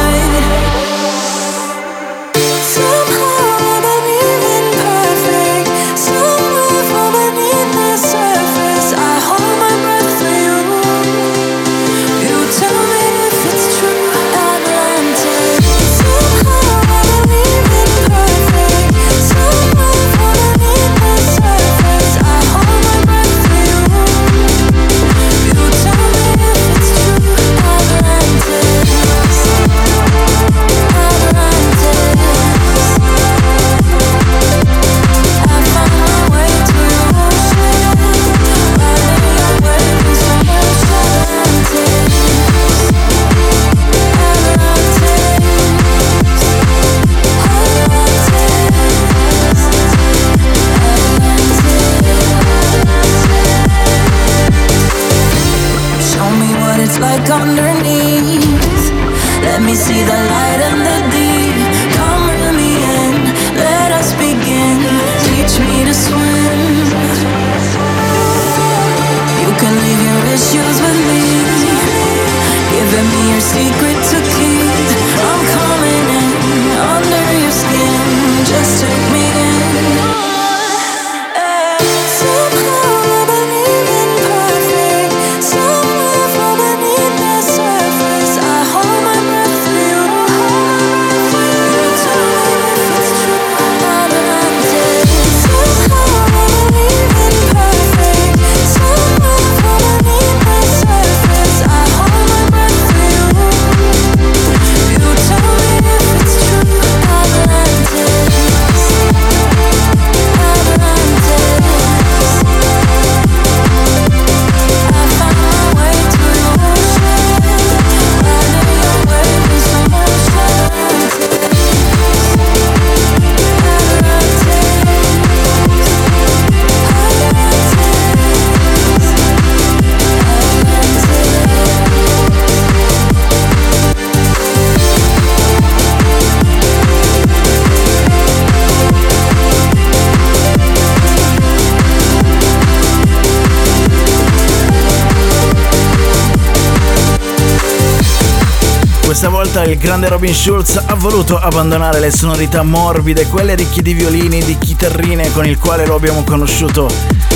Questa 149.21 149.37
volta 149.37 149.63
il 149.65 149.77
grande 149.77 150.07
Robin 150.07 150.33
Schulz 150.33 150.81
ha 150.83 150.95
voluto 150.95 151.37
abbandonare 151.37 151.99
le 151.99 152.09
sonorità 152.09 152.63
morbide, 152.63 153.27
quelle 153.27 153.53
ricche 153.53 153.83
di 153.83 153.93
violini, 153.93 154.43
di 154.43 154.57
chitarrine 154.57 155.31
con 155.31 155.45
il 155.45 155.59
quale 155.59 155.85
lo 155.85 155.93
abbiamo 155.93 156.23
conosciuto. 156.23 156.89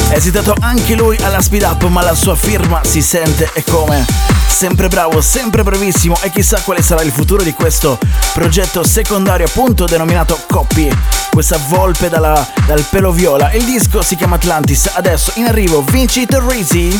È 0.09 0.15
esitato 0.15 0.55
anche 0.61 0.95
lui 0.95 1.15
alla 1.21 1.43
speed 1.43 1.61
up, 1.61 1.83
ma 1.83 2.01
la 2.01 2.15
sua 2.15 2.33
firma 2.33 2.83
si 2.83 3.03
sente 3.03 3.51
e 3.53 3.63
come. 3.63 4.03
Sempre 4.47 4.88
bravo, 4.88 5.21
sempre 5.21 5.61
bravissimo 5.61 6.17
e 6.23 6.31
chissà 6.31 6.59
quale 6.61 6.81
sarà 6.81 7.03
il 7.03 7.11
futuro 7.11 7.43
di 7.43 7.53
questo 7.53 7.99
progetto 8.33 8.83
secondario 8.83 9.45
appunto 9.45 9.86
denominato 9.86 10.39
Copy. 10.47 10.89
Questa 11.29 11.59
volpe 11.67 12.09
dalla- 12.09 12.47
dal 12.65 12.83
pelo 12.89 13.11
viola. 13.11 13.51
Il 13.51 13.63
disco 13.63 14.01
si 14.01 14.15
chiama 14.15 14.38
Atlantis. 14.38 14.89
Adesso 14.91 15.33
in 15.36 15.45
arrivo 15.45 15.83
Vinci 15.83 16.25
Torrisi. 16.25 16.99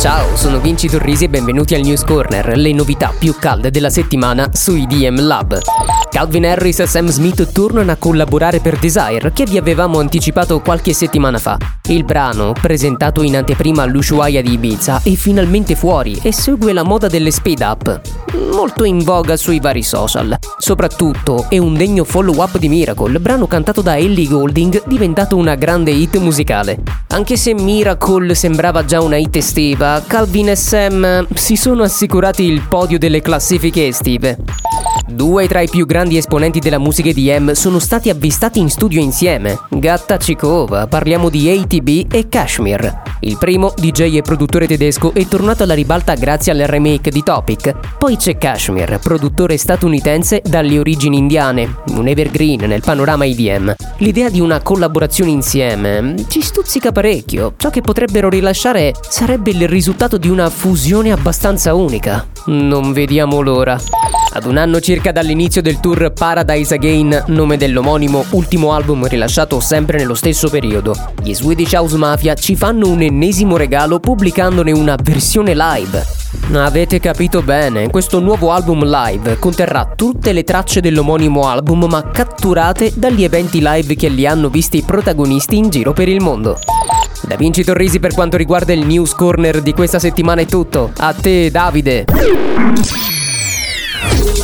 Ciao, 0.00 0.36
sono 0.36 0.60
Vinci 0.60 0.88
Torrisi 0.88 1.24
e 1.24 1.28
benvenuti 1.28 1.74
al 1.74 1.80
News 1.80 2.04
Corner, 2.04 2.56
le 2.56 2.72
novità 2.72 3.12
più 3.18 3.34
calde 3.36 3.72
della 3.72 3.90
settimana 3.90 4.48
su 4.52 4.76
IDM 4.76 5.26
Lab. 5.26 5.58
Calvin 6.08 6.46
Harris 6.46 6.78
e 6.78 6.86
Sam 6.86 7.08
Smith 7.08 7.50
tornano 7.50 7.90
a 7.90 7.96
collaborare 7.96 8.60
per 8.60 8.78
Desire, 8.78 9.32
che 9.32 9.44
vi 9.44 9.58
avevamo 9.58 9.98
anticipato 9.98 10.60
qualche 10.60 10.92
settimana 10.92 11.38
fa. 11.38 11.77
Il 11.90 12.04
brano, 12.04 12.52
presentato 12.52 13.22
in 13.22 13.34
anteprima 13.34 13.82
all'Ushuaia 13.82 14.42
di 14.42 14.52
Ibiza, 14.52 15.00
è 15.02 15.14
finalmente 15.14 15.74
fuori 15.74 16.18
e 16.22 16.34
segue 16.34 16.74
la 16.74 16.82
moda 16.82 17.08
delle 17.08 17.30
speed 17.30 17.60
up, 17.60 18.00
molto 18.52 18.84
in 18.84 18.98
voga 18.98 19.38
sui 19.38 19.58
vari 19.58 19.82
social. 19.82 20.36
Soprattutto 20.58 21.46
è 21.48 21.56
un 21.56 21.72
degno 21.72 22.04
follow-up 22.04 22.58
di 22.58 22.68
Miracle, 22.68 23.18
brano 23.20 23.46
cantato 23.46 23.80
da 23.80 23.96
Ellie 23.96 24.28
Golding, 24.28 24.82
diventato 24.84 25.36
una 25.36 25.54
grande 25.54 25.90
hit 25.90 26.18
musicale. 26.18 26.78
Anche 27.06 27.38
se 27.38 27.54
Miracle 27.54 28.34
sembrava 28.34 28.84
già 28.84 29.00
una 29.00 29.16
hit 29.16 29.36
estiva, 29.36 30.02
Calvin 30.06 30.50
e 30.50 30.56
Sam 30.56 31.26
si 31.32 31.56
sono 31.56 31.84
assicurati 31.84 32.42
il 32.42 32.60
podio 32.68 32.98
delle 32.98 33.22
classifiche 33.22 33.86
estive. 33.86 34.36
Due 35.10 35.48
tra 35.48 35.62
i 35.62 35.68
più 35.68 35.86
grandi 35.86 36.18
esponenti 36.18 36.58
della 36.58 36.78
musica 36.78 37.08
EDM 37.08 37.52
sono 37.52 37.78
stati 37.78 38.10
avvistati 38.10 38.58
in 38.58 38.68
studio 38.68 39.00
insieme. 39.00 39.58
Gatta 39.70 40.18
Cicova, 40.18 40.86
parliamo 40.86 41.30
di 41.30 41.48
ATB 41.78 42.12
e 42.12 42.28
Kashmir. 42.28 43.02
Il 43.20 43.38
primo, 43.38 43.72
DJ 43.76 44.16
e 44.16 44.22
produttore 44.22 44.66
tedesco, 44.66 45.12
è 45.14 45.26
tornato 45.26 45.62
alla 45.62 45.74
ribalta 45.74 46.14
grazie 46.14 46.52
al 46.52 46.58
remake 46.58 47.10
di 47.10 47.22
Topic. 47.22 47.74
Poi 47.98 48.16
c'è 48.16 48.36
Kashmir, 48.36 48.98
produttore 49.02 49.56
statunitense 49.56 50.42
dalle 50.44 50.78
origini 50.78 51.18
indiane, 51.18 51.76
un 51.90 52.06
evergreen 52.06 52.64
nel 52.66 52.82
panorama 52.82 53.24
EDM. 53.24 53.74
L'idea 53.98 54.28
di 54.28 54.40
una 54.40 54.60
collaborazione 54.60 55.30
insieme 55.30 56.14
ci 56.28 56.40
stuzzica 56.40 56.92
parecchio. 56.92 57.54
Ciò 57.56 57.70
che 57.70 57.80
potrebbero 57.80 58.28
rilasciare 58.28 58.94
sarebbe 59.08 59.50
il 59.50 59.68
risultato 59.68 60.16
di 60.16 60.28
una 60.28 60.50
fusione 60.50 61.12
abbastanza 61.12 61.74
unica. 61.74 62.26
Non 62.46 62.92
vediamo 62.92 63.40
l'ora. 63.40 63.78
Ad 64.30 64.44
un 64.44 64.58
anno 64.58 64.78
circa 64.78 65.10
dall'inizio 65.10 65.62
del 65.62 65.80
tour 65.80 66.12
Paradise 66.12 66.74
Again, 66.74 67.24
nome 67.28 67.56
dell'omonimo 67.56 68.24
ultimo 68.30 68.72
album 68.72 69.08
rilasciato 69.08 69.58
sempre 69.58 69.98
nello 69.98 70.14
stesso 70.14 70.48
periodo, 70.50 70.94
gli 71.22 71.34
Swedish 71.34 71.67
House 71.76 71.96
Mafia 71.96 72.34
ci 72.34 72.56
fanno 72.56 72.88
un 72.88 73.02
ennesimo 73.02 73.56
regalo 73.56 74.00
pubblicandone 74.00 74.72
una 74.72 74.96
versione 75.02 75.54
live. 75.54 76.04
Avete 76.52 77.00
capito 77.00 77.42
bene, 77.42 77.90
questo 77.90 78.20
nuovo 78.20 78.52
album 78.52 78.84
live 78.84 79.38
conterrà 79.38 79.92
tutte 79.94 80.32
le 80.32 80.44
tracce 80.44 80.80
dell'omonimo 80.80 81.46
album 81.46 81.86
ma 81.88 82.10
catturate 82.10 82.92
dagli 82.94 83.24
eventi 83.24 83.60
live 83.62 83.94
che 83.96 84.08
li 84.08 84.26
hanno 84.26 84.48
visti 84.48 84.82
protagonisti 84.82 85.56
in 85.56 85.68
giro 85.68 85.92
per 85.92 86.08
il 86.08 86.20
mondo. 86.20 86.58
Da 87.22 87.36
Vinci 87.36 87.64
Torrisi 87.64 87.98
per 87.98 88.14
quanto 88.14 88.36
riguarda 88.36 88.72
il 88.72 88.86
News 88.86 89.14
Corner 89.14 89.60
di 89.60 89.72
questa 89.72 89.98
settimana 89.98 90.40
è 90.40 90.46
tutto. 90.46 90.92
A 90.96 91.12
te 91.12 91.50
Davide. 91.50 92.04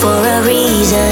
for 0.00 0.14
a 0.14 0.42
reason. 0.46 1.07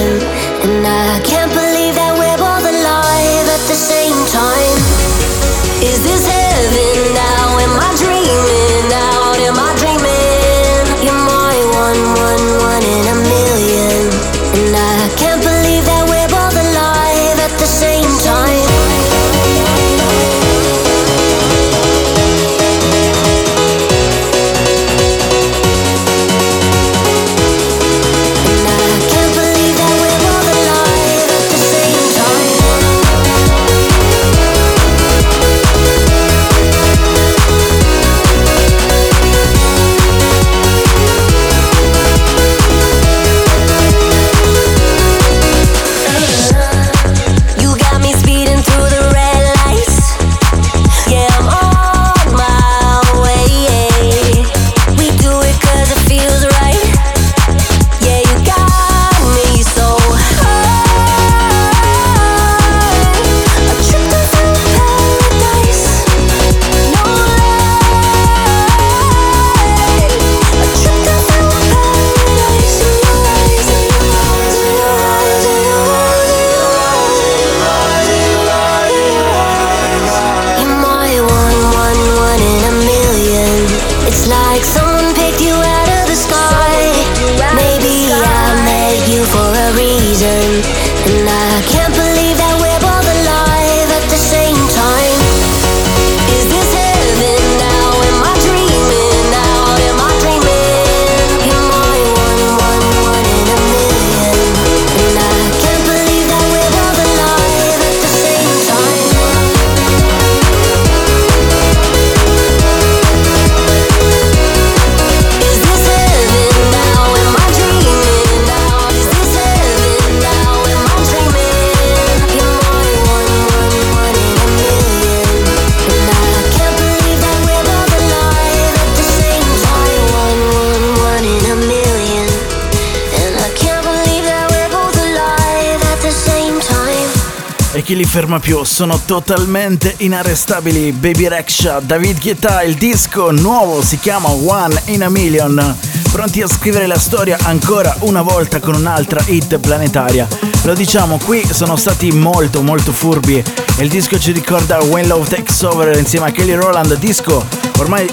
Ferma 138.17 138.41
più? 138.41 138.64
Sono 138.64 138.99
totalmente 139.05 139.93
inarrestabili. 139.99 140.93
Baby 140.93 141.29
Rexha, 141.29 141.81
David 141.81 142.19
Guetta, 142.19 142.62
il 142.62 142.77
disco 142.77 143.31
nuovo 143.31 143.83
si 143.83 143.99
chiama 143.99 144.31
One 144.31 144.81
in 144.87 145.03
a 145.03 145.11
Million. 145.11 145.77
Pronti 146.12 146.41
a 146.41 146.49
scrivere 146.49 146.87
la 146.87 146.99
storia 146.99 147.37
ancora 147.43 147.95
una 148.01 148.23
volta 148.23 148.59
con 148.59 148.75
un'altra 148.75 149.23
hit 149.27 149.59
planetaria. 149.59 150.27
Lo 150.62 150.73
diciamo, 150.73 151.19
qui 151.27 151.47
sono 151.47 151.77
stati 151.77 152.11
molto 152.11 152.62
molto 152.62 152.91
furbi. 152.91 153.45
Il 153.81 153.91
disco 153.91 154.19
ci 154.19 154.33
ricorda 154.33 154.79
When 154.79 155.09
Love 155.09 155.29
Takes 155.29 155.61
Over 155.61 155.99
insieme 155.99 156.29
a 156.29 156.31
Kelly 156.31 156.55
Rowland, 156.55 156.95
disco 156.95 157.45
ormai 157.77 158.09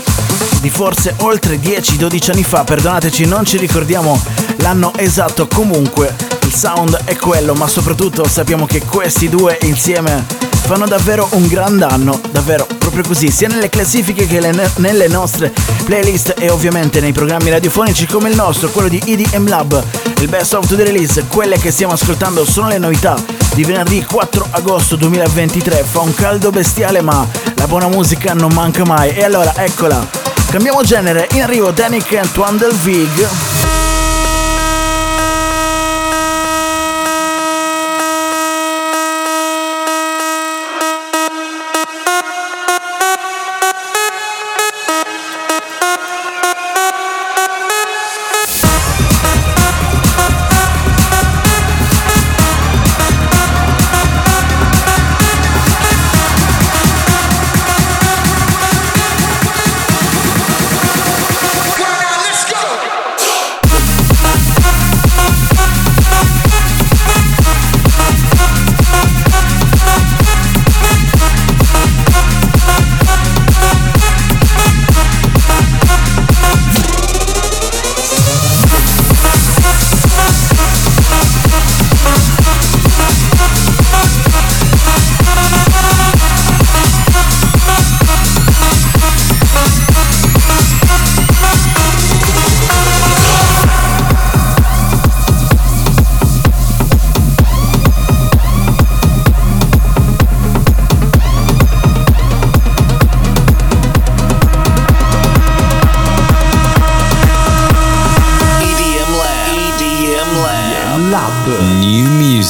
di 0.60 0.70
forse 0.70 1.16
oltre 1.20 1.56
10-12 1.56 2.32
anni 2.32 2.44
fa. 2.44 2.66
Perdonateci, 2.66 3.26
non 3.26 3.46
ci 3.46 3.56
ricordiamo 3.56 4.22
l'anno 4.58 4.92
esatto. 4.98 5.48
Comunque, 5.48 6.33
il 6.46 6.54
sound 6.54 7.00
è 7.06 7.16
quello, 7.16 7.54
ma 7.54 7.68
soprattutto 7.68 8.28
sappiamo 8.28 8.66
che 8.66 8.82
questi 8.84 9.30
due 9.30 9.58
insieme 9.62 10.26
fanno 10.66 10.86
davvero 10.86 11.28
un 11.32 11.48
gran 11.48 11.78
danno, 11.78 12.20
davvero 12.32 12.66
proprio 12.78 13.04
così, 13.04 13.30
sia 13.32 13.48
nelle 13.48 13.70
classifiche 13.70 14.28
che 14.28 14.40
le- 14.40 14.72
nelle 14.78 15.08
nostre 15.08 15.54
playlist 15.84 16.36
e 16.38 16.50
ovviamente 16.50 17.00
nei 17.02 17.12
programmi 17.12 17.50
radiofonici 17.50 18.06
come 18.06 18.30
il 18.30 18.36
nostro, 18.36 18.70
quello 18.70 18.88
di 18.88 19.02
EDM 19.06 19.48
Lab, 19.48 19.84
il 20.20 20.28
best 20.30 20.54
of 20.54 20.68
the 20.68 20.76
release, 20.84 21.26
quelle 21.28 21.58
che 21.58 21.72
stiamo 21.72 21.94
ascoltando 21.94 22.46
sono 22.46 22.68
le 22.68 22.78
novità 22.78 23.16
di 23.54 23.64
venerdì 23.64 24.04
4 24.04 24.48
agosto 24.52 24.96
2023, 24.96 25.86
fa 25.90 26.00
un 26.00 26.14
caldo 26.14 26.50
bestiale 26.50 27.02
ma 27.02 27.28
la 27.56 27.68
buona 27.68 27.88
musica 27.88 28.34
non 28.34 28.54
manca 28.54 28.84
mai. 28.86 29.10
E 29.12 29.24
allora 29.24 29.54
eccola, 29.58 30.06
cambiamo 30.50 30.82
genere, 30.84 31.28
in 31.34 31.42
arrivo 31.44 31.72
Danik 31.72 32.12
e 32.12 32.18
Antoine 32.20 32.58
Del 32.58 32.74
Vig. 32.74 33.63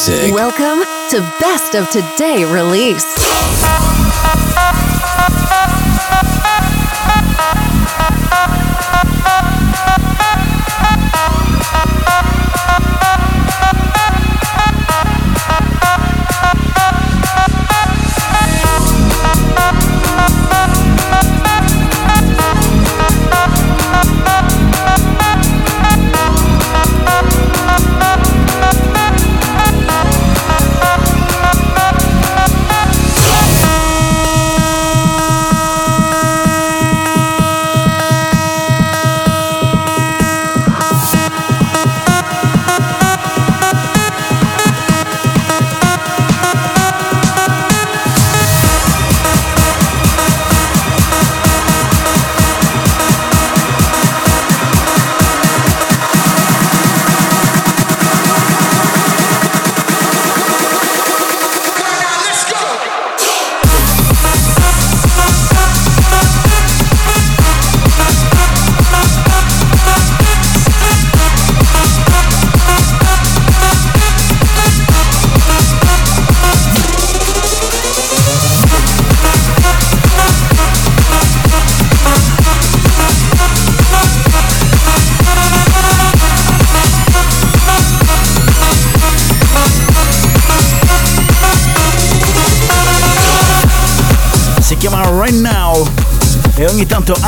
Music. 0.07 0.33
Welcome 0.33 0.83
to 1.11 1.21
Best 1.39 1.75
of 1.75 1.89
Today 1.89 2.43
Release. 2.45 3.92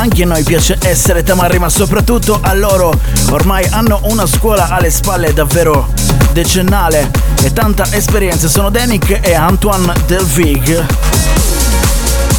Anche 0.06 0.22
a 0.22 0.26
noi 0.26 0.44
piace 0.44 0.78
essere 0.82 1.24
tamarri, 1.24 1.58
ma 1.58 1.68
soprattutto 1.68 2.38
a 2.40 2.54
loro. 2.54 2.92
Ormai 3.30 3.66
hanno 3.70 3.98
una 4.04 4.24
scuola 4.24 4.68
alle 4.68 4.88
spalle 4.88 5.32
davvero 5.32 5.92
decennale 6.32 7.10
e 7.42 7.52
tanta 7.52 7.84
esperienza. 7.90 8.46
Sono 8.46 8.70
Danik 8.70 9.18
e 9.20 9.34
Antoine 9.34 9.92
Delvig. 10.06 10.86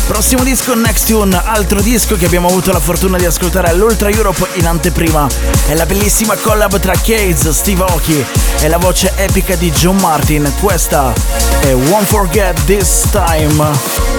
Prossimo 0.07 0.45
disco 0.45 0.75
Next 0.75 1.07
Tune, 1.07 1.41
altro 1.43 1.81
disco 1.81 2.15
che 2.15 2.25
abbiamo 2.25 2.47
avuto 2.47 2.71
la 2.71 2.79
fortuna 2.79 3.17
di 3.17 3.25
ascoltare 3.25 3.67
all'Ultra 3.67 4.09
Europe 4.09 4.47
in 4.53 4.65
anteprima. 4.65 5.27
È 5.67 5.73
la 5.73 5.85
bellissima 5.85 6.35
collab 6.35 6.79
tra 6.79 6.93
Case, 6.93 7.51
Steve 7.51 7.83
Aoki 7.83 8.25
e 8.61 8.67
la 8.69 8.77
voce 8.77 9.11
epica 9.17 9.55
di 9.55 9.69
John 9.71 9.97
Martin. 9.97 10.49
Questa 10.61 11.11
è 11.59 11.73
Won't 11.73 12.07
Forget 12.07 12.63
This 12.63 13.09
Time. 13.11 14.16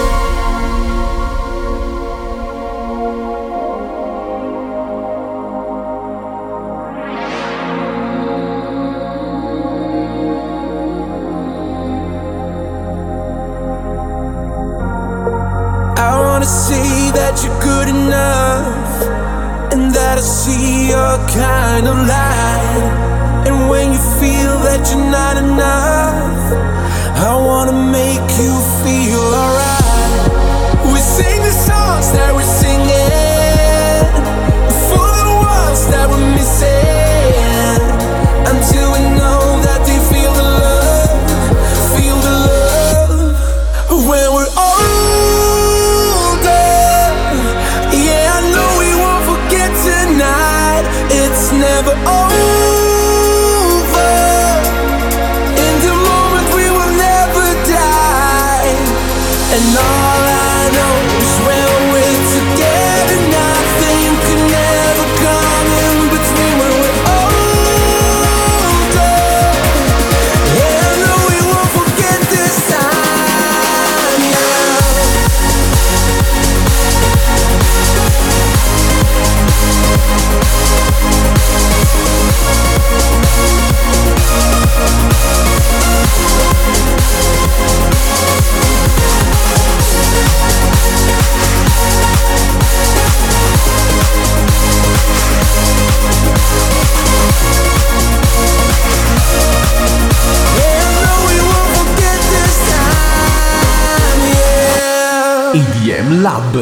Lab. 106.09 106.55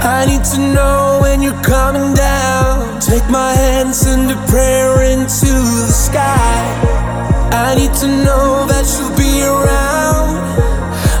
I 0.00 0.26
need 0.26 0.44
to 0.52 0.58
know 0.58 1.18
when 1.22 1.40
you're 1.40 1.62
coming 1.62 2.12
down. 2.12 3.00
Take 3.00 3.26
my 3.30 3.54
hands 3.54 3.98
send 3.98 4.30
a 4.30 4.36
prayer 4.46 5.02
into 5.02 5.46
the 5.46 5.88
sky. 5.88 6.60
I 7.52 7.74
need 7.74 7.94
to 7.94 8.06
know 8.06 8.66
that 8.68 8.84
you'll 8.94 9.16
be 9.16 9.42
around. 9.42 10.36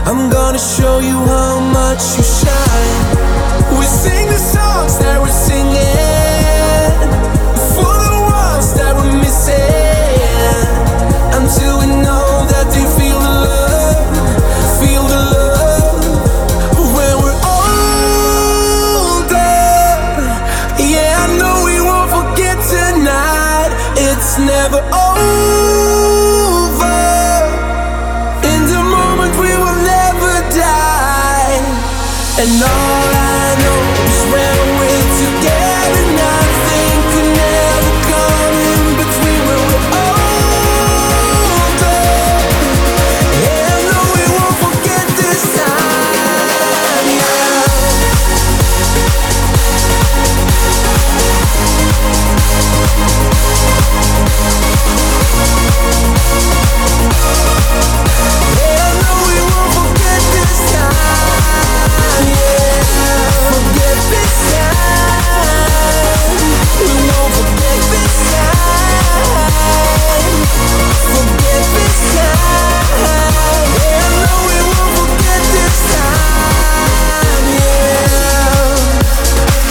I'm 0.06 0.28
gonna 0.30 0.58
show 0.58 0.98
you 0.98 1.16
how 1.32 1.60
much 1.60 2.02
you 2.18 2.24
shine. 2.24 3.78
We 3.78 3.86
sing 3.86 4.26
the 4.28 4.36
songs 4.36 4.98
that 4.98 5.18
we're 5.18 5.32
singing 5.32 6.92
for 7.72 7.96
the 8.12 8.20
ones 8.44 8.74
that 8.76 8.92
we're 8.94 9.16
missing 9.16 10.68
until 11.32 11.80
we 11.80 11.86
know 12.04 12.44
that 12.52 12.68
they 12.68 12.84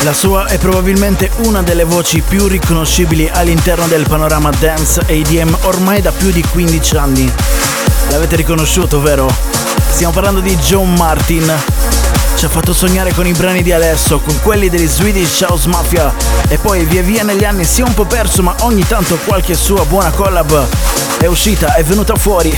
La 0.08 0.14
sua 0.14 0.46
è 0.46 0.58
probabilmente 0.58 1.30
una 1.44 1.62
delle 1.62 1.84
voci 1.84 2.22
più 2.22 2.48
riconoscibili 2.48 3.30
all'interno 3.30 3.88
del 3.88 4.08
panorama 4.08 4.52
dance 4.58 5.02
e 5.06 5.20
EDM 5.20 5.58
ormai 5.64 6.02
da 6.02 6.14
più 6.14 6.32
di 6.32 6.42
15 6.50 6.96
anni. 6.96 7.30
L'avete 8.12 8.38
riconosciuto, 8.38 9.02
vero? 9.02 9.30
Stiamo 9.90 10.14
parlando 10.14 10.40
di 10.40 10.56
John 10.60 10.94
Martin. 10.94 11.54
Ci 12.38 12.46
ha 12.46 12.48
fatto 12.48 12.72
sognare 12.72 13.14
con 13.14 13.28
i 13.28 13.34
brani 13.34 13.62
di 13.62 13.74
adesso, 13.74 14.22
con 14.22 14.40
quelli 14.40 14.70
degli 14.70 14.88
Swedish 14.88 15.42
House 15.42 15.68
Mafia 15.68 16.16
e 16.48 16.58
poi 16.58 16.86
via 16.86 17.02
via 17.02 17.24
negli 17.24 17.44
anni 17.44 17.66
si 17.66 17.82
è 17.82 17.84
un 17.84 17.94
po' 17.94 18.06
perso 18.06 18.42
ma 18.42 18.56
ogni 18.62 18.88
tanto 18.88 19.18
qualche 19.26 19.56
sua 19.56 19.84
buona 19.84 20.12
collab 20.12 20.68
è 21.20 21.26
uscita, 21.26 21.74
è 21.74 21.84
venuta 21.84 22.16
fuori. 22.16 22.58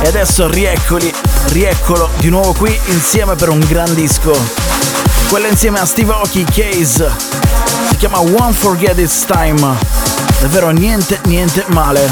E 0.00 0.06
adesso 0.06 0.48
rieccoli, 0.48 1.12
rieccolo 1.46 2.08
di 2.18 2.28
nuovo 2.28 2.52
qui 2.52 2.78
insieme 2.84 3.34
per 3.34 3.48
un 3.48 3.58
gran 3.68 3.92
disco 3.94 4.99
quella 5.30 5.46
insieme 5.46 5.78
a 5.78 5.86
Steve 5.86 6.12
Aoki 6.12 6.44
Case. 6.44 7.08
Si 7.88 7.96
chiama 7.98 8.18
One 8.18 8.52
Forget 8.52 8.98
It's 8.98 9.24
Time. 9.24 9.60
Davvero 10.40 10.70
niente, 10.70 11.20
niente 11.26 11.64
male. 11.68 12.10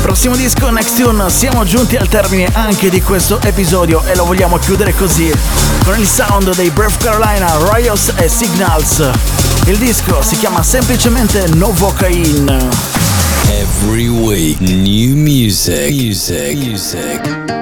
Prossimo 0.00 0.34
disco, 0.34 0.70
Next 0.70 1.00
Tune, 1.00 1.30
siamo 1.30 1.62
giunti 1.64 1.94
al 1.94 2.08
termine 2.08 2.48
anche 2.52 2.90
di 2.90 3.00
questo 3.00 3.40
episodio 3.42 4.02
e 4.04 4.16
lo 4.16 4.24
vogliamo 4.24 4.58
chiudere 4.58 4.92
così, 4.92 5.32
con 5.84 5.96
il 5.96 6.08
sound 6.08 6.52
dei 6.56 6.70
Breath 6.70 6.96
Carolina, 6.96 7.56
Rios 7.72 8.12
e 8.16 8.28
Signals. 8.28 9.08
Il 9.66 9.78
disco 9.78 10.20
si 10.20 10.36
chiama 10.36 10.64
semplicemente 10.64 11.46
Novocaine. 11.54 12.58
Every 13.50 14.08
week, 14.08 14.58
new 14.58 15.14
music, 15.14 15.92
music, 15.92 16.56
music. 16.56 17.61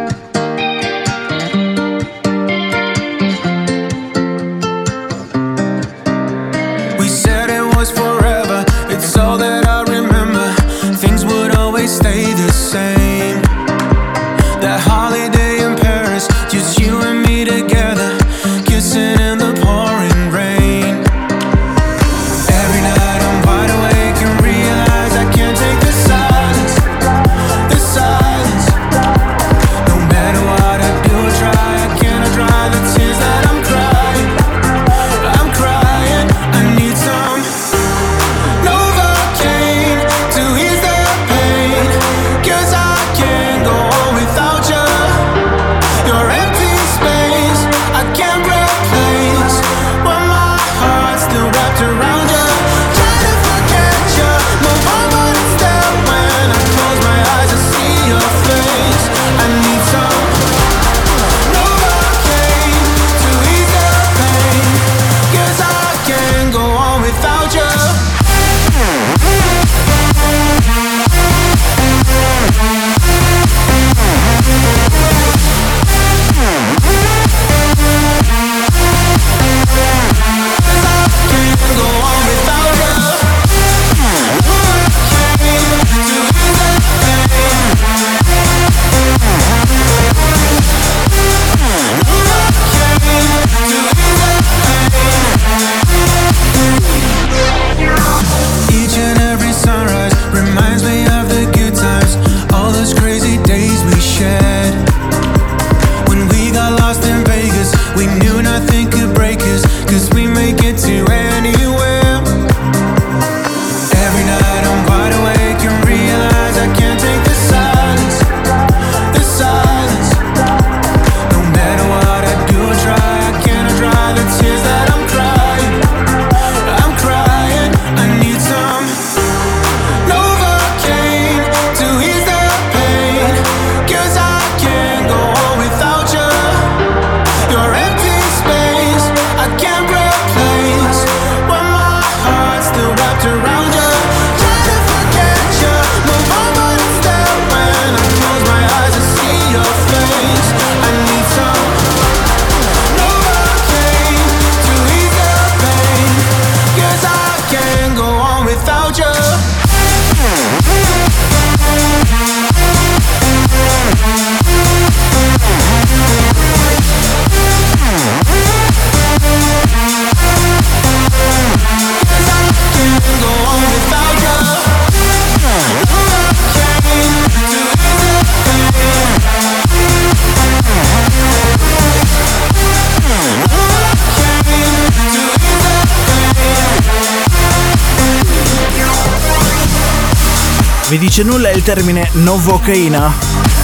Vi 190.91 190.99
dice 190.99 191.23
nulla 191.23 191.51
il 191.51 191.63
termine 191.63 192.11
novocaina? 192.15 193.15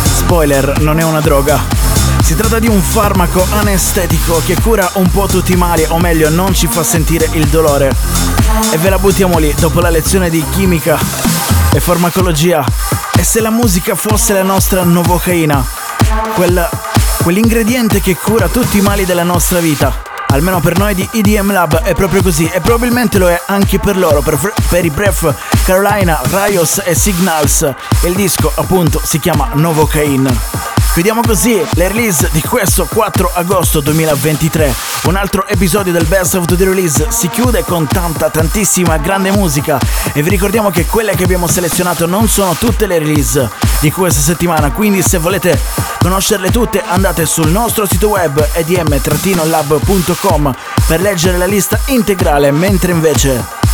Spoiler, 0.04 0.80
non 0.82 1.00
è 1.00 1.02
una 1.02 1.18
droga. 1.18 1.60
Si 2.22 2.36
tratta 2.36 2.60
di 2.60 2.68
un 2.68 2.80
farmaco 2.80 3.44
anestetico 3.50 4.40
che 4.46 4.54
cura 4.60 4.88
un 4.94 5.10
po' 5.10 5.26
tutti 5.26 5.50
i 5.50 5.56
mali, 5.56 5.84
o 5.88 5.98
meglio, 5.98 6.30
non 6.30 6.54
ci 6.54 6.68
fa 6.68 6.84
sentire 6.84 7.28
il 7.32 7.48
dolore. 7.48 7.92
E 8.70 8.78
ve 8.78 8.90
la 8.90 9.00
buttiamo 9.00 9.38
lì, 9.38 9.52
dopo 9.58 9.80
la 9.80 9.90
lezione 9.90 10.30
di 10.30 10.44
chimica 10.50 10.96
e 11.72 11.80
farmacologia. 11.80 12.64
E 13.18 13.24
se 13.24 13.40
la 13.40 13.50
musica 13.50 13.96
fosse 13.96 14.32
la 14.32 14.44
nostra 14.44 14.84
novocaina? 14.84 15.66
Quel, 16.36 16.68
quell'ingrediente 17.24 18.00
che 18.00 18.14
cura 18.14 18.46
tutti 18.46 18.78
i 18.78 18.82
mali 18.82 19.04
della 19.04 19.24
nostra 19.24 19.58
vita 19.58 20.15
almeno 20.28 20.60
per 20.60 20.78
noi 20.78 20.94
di 20.94 21.08
EDM 21.12 21.52
Lab 21.52 21.82
è 21.82 21.94
proprio 21.94 22.22
così 22.22 22.46
e 22.46 22.60
probabilmente 22.60 23.18
lo 23.18 23.28
è 23.28 23.40
anche 23.46 23.78
per 23.78 23.96
loro, 23.96 24.22
per, 24.22 24.38
per 24.68 24.84
i 24.84 24.90
Bref, 24.90 25.32
Carolina, 25.64 26.20
Rios 26.30 26.80
e 26.84 26.94
Signals. 26.94 27.72
Il 28.04 28.14
disco 28.14 28.52
appunto 28.54 29.00
si 29.02 29.18
chiama 29.18 29.50
Novocaine. 29.54 30.55
Chiudiamo 30.96 31.20
così 31.20 31.62
le 31.74 31.88
release 31.88 32.30
di 32.32 32.40
questo 32.40 32.86
4 32.86 33.32
agosto 33.34 33.80
2023. 33.80 34.72
Un 35.04 35.16
altro 35.16 35.46
episodio 35.46 35.92
del 35.92 36.06
Best 36.06 36.36
of 36.36 36.46
the 36.46 36.64
Release 36.64 37.08
si 37.10 37.28
chiude 37.28 37.64
con 37.64 37.86
tanta, 37.86 38.30
tantissima 38.30 38.96
grande 38.96 39.30
musica. 39.30 39.78
E 40.14 40.22
vi 40.22 40.30
ricordiamo 40.30 40.70
che 40.70 40.86
quelle 40.86 41.14
che 41.14 41.24
abbiamo 41.24 41.48
selezionato 41.48 42.06
non 42.06 42.28
sono 42.28 42.54
tutte 42.54 42.86
le 42.86 42.98
release 42.98 43.46
di 43.80 43.90
questa 43.90 44.22
settimana, 44.22 44.72
quindi 44.72 45.02
se 45.02 45.18
volete 45.18 45.60
conoscerle 45.98 46.50
tutte 46.50 46.82
andate 46.82 47.26
sul 47.26 47.50
nostro 47.50 47.84
sito 47.84 48.08
web 48.08 48.48
edm-lab.com 48.54 50.54
per 50.86 51.02
leggere 51.02 51.36
la 51.36 51.44
lista 51.44 51.78
integrale, 51.88 52.50
mentre 52.52 52.92
invece 52.92 53.65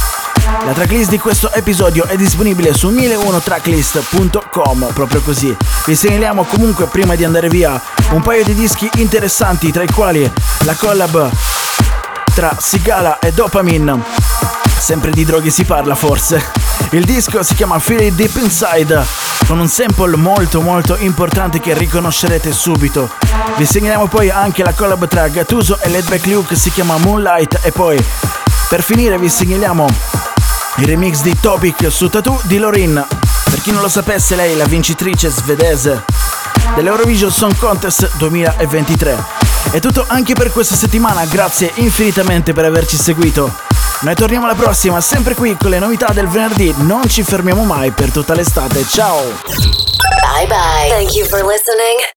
la 0.65 0.73
tracklist 0.73 1.11
di 1.11 1.19
questo 1.19 1.53
episodio 1.53 2.07
è 2.07 2.17
disponibile 2.17 2.73
su 2.73 2.91
1001tracklist.com, 2.91 4.93
proprio 4.93 5.21
così. 5.21 5.55
Vi 5.85 5.95
segnaliamo 5.95 6.45
comunque 6.45 6.87
prima 6.87 7.17
di 7.17 7.25
andare 7.25 7.49
via 7.49 7.81
un 8.11 8.23
paio 8.23 8.45
di 8.45 8.55
dischi 8.55 8.89
interessanti, 8.97 9.73
tra 9.73 9.83
i 9.83 9.91
quali 9.91 10.31
la 10.65 10.75
collab 10.75 11.31
tra 12.35 12.57
Sigala 12.59 13.19
e 13.19 13.33
Dopamine. 13.33 14.01
Sempre 14.79 15.11
di 15.11 15.25
droghe 15.25 15.51
si 15.51 15.65
parla 15.65 15.95
forse. 15.95 16.43
Il 16.91 17.05
disco 17.05 17.43
si 17.43 17.55
chiama 17.55 17.79
Feel 17.79 18.03
It 18.03 18.15
Deep 18.15 18.37
Inside, 18.37 19.05
con 19.47 19.59
un 19.59 19.69
sample 19.69 20.17
molto 20.17 20.61
molto 20.61 20.97
importante 20.99 21.61
che 21.61 21.75
riconoscerete 21.75 22.53
subito. 22.53 23.11
Vi 23.57 23.67
segnaliamo 23.67 24.07
poi 24.07 24.31
anche 24.31 24.63
la 24.63 24.73
collab 24.73 25.09
tra 25.09 25.29
Gattuso 25.29 25.79
e 25.81 25.89
Ledback 25.89 26.27
Luke, 26.27 26.55
si 26.55 26.71
chiama 26.71 26.97
Moonlight 26.99 27.61
e 27.63 27.73
poi 27.73 28.03
per 28.69 28.83
finire 28.83 29.19
vi 29.19 29.29
segnaliamo 29.29 30.32
il 30.77 30.87
remix 30.87 31.21
di 31.21 31.39
Topic 31.39 31.91
su 31.91 32.09
Tattoo 32.09 32.41
di 32.45 32.59
Lorin. 32.59 33.05
Per 33.51 33.61
chi 33.61 33.71
non 33.71 33.83
lo 33.83 33.89
sapesse, 33.89 34.35
lei 34.35 34.53
è 34.53 34.57
la 34.57 34.65
vincitrice 34.65 35.29
svedese 35.29 36.05
dell'Eurovision 36.75 37.31
Song 37.31 37.57
Contest 37.57 38.17
2023. 38.17 39.25
È 39.71 39.81
tutto 39.81 40.05
anche 40.09 40.35
per 40.35 40.51
questa 40.51 40.75
settimana, 40.75 41.25
grazie 41.27 41.71
infinitamente 41.75 42.53
per 42.53 42.65
averci 42.65 42.97
seguito. 42.97 43.53
Noi 44.01 44.15
torniamo 44.15 44.47
alla 44.47 44.55
prossima, 44.55 45.01
sempre 45.01 45.35
qui 45.35 45.57
con 45.57 45.71
le 45.71 45.79
novità 45.79 46.13
del 46.13 46.27
venerdì, 46.29 46.75
non 46.79 47.09
ci 47.09 47.23
fermiamo 47.23 47.65
mai 47.65 47.91
per 47.91 48.11
tutta 48.11 48.35
l'estate. 48.35 48.85
Ciao! 48.89 49.21
Bye 50.35 50.47
bye. 50.47 50.89
Thank 50.89 51.15
you 51.15 51.27
for 51.27 51.45
listening. 51.45 52.03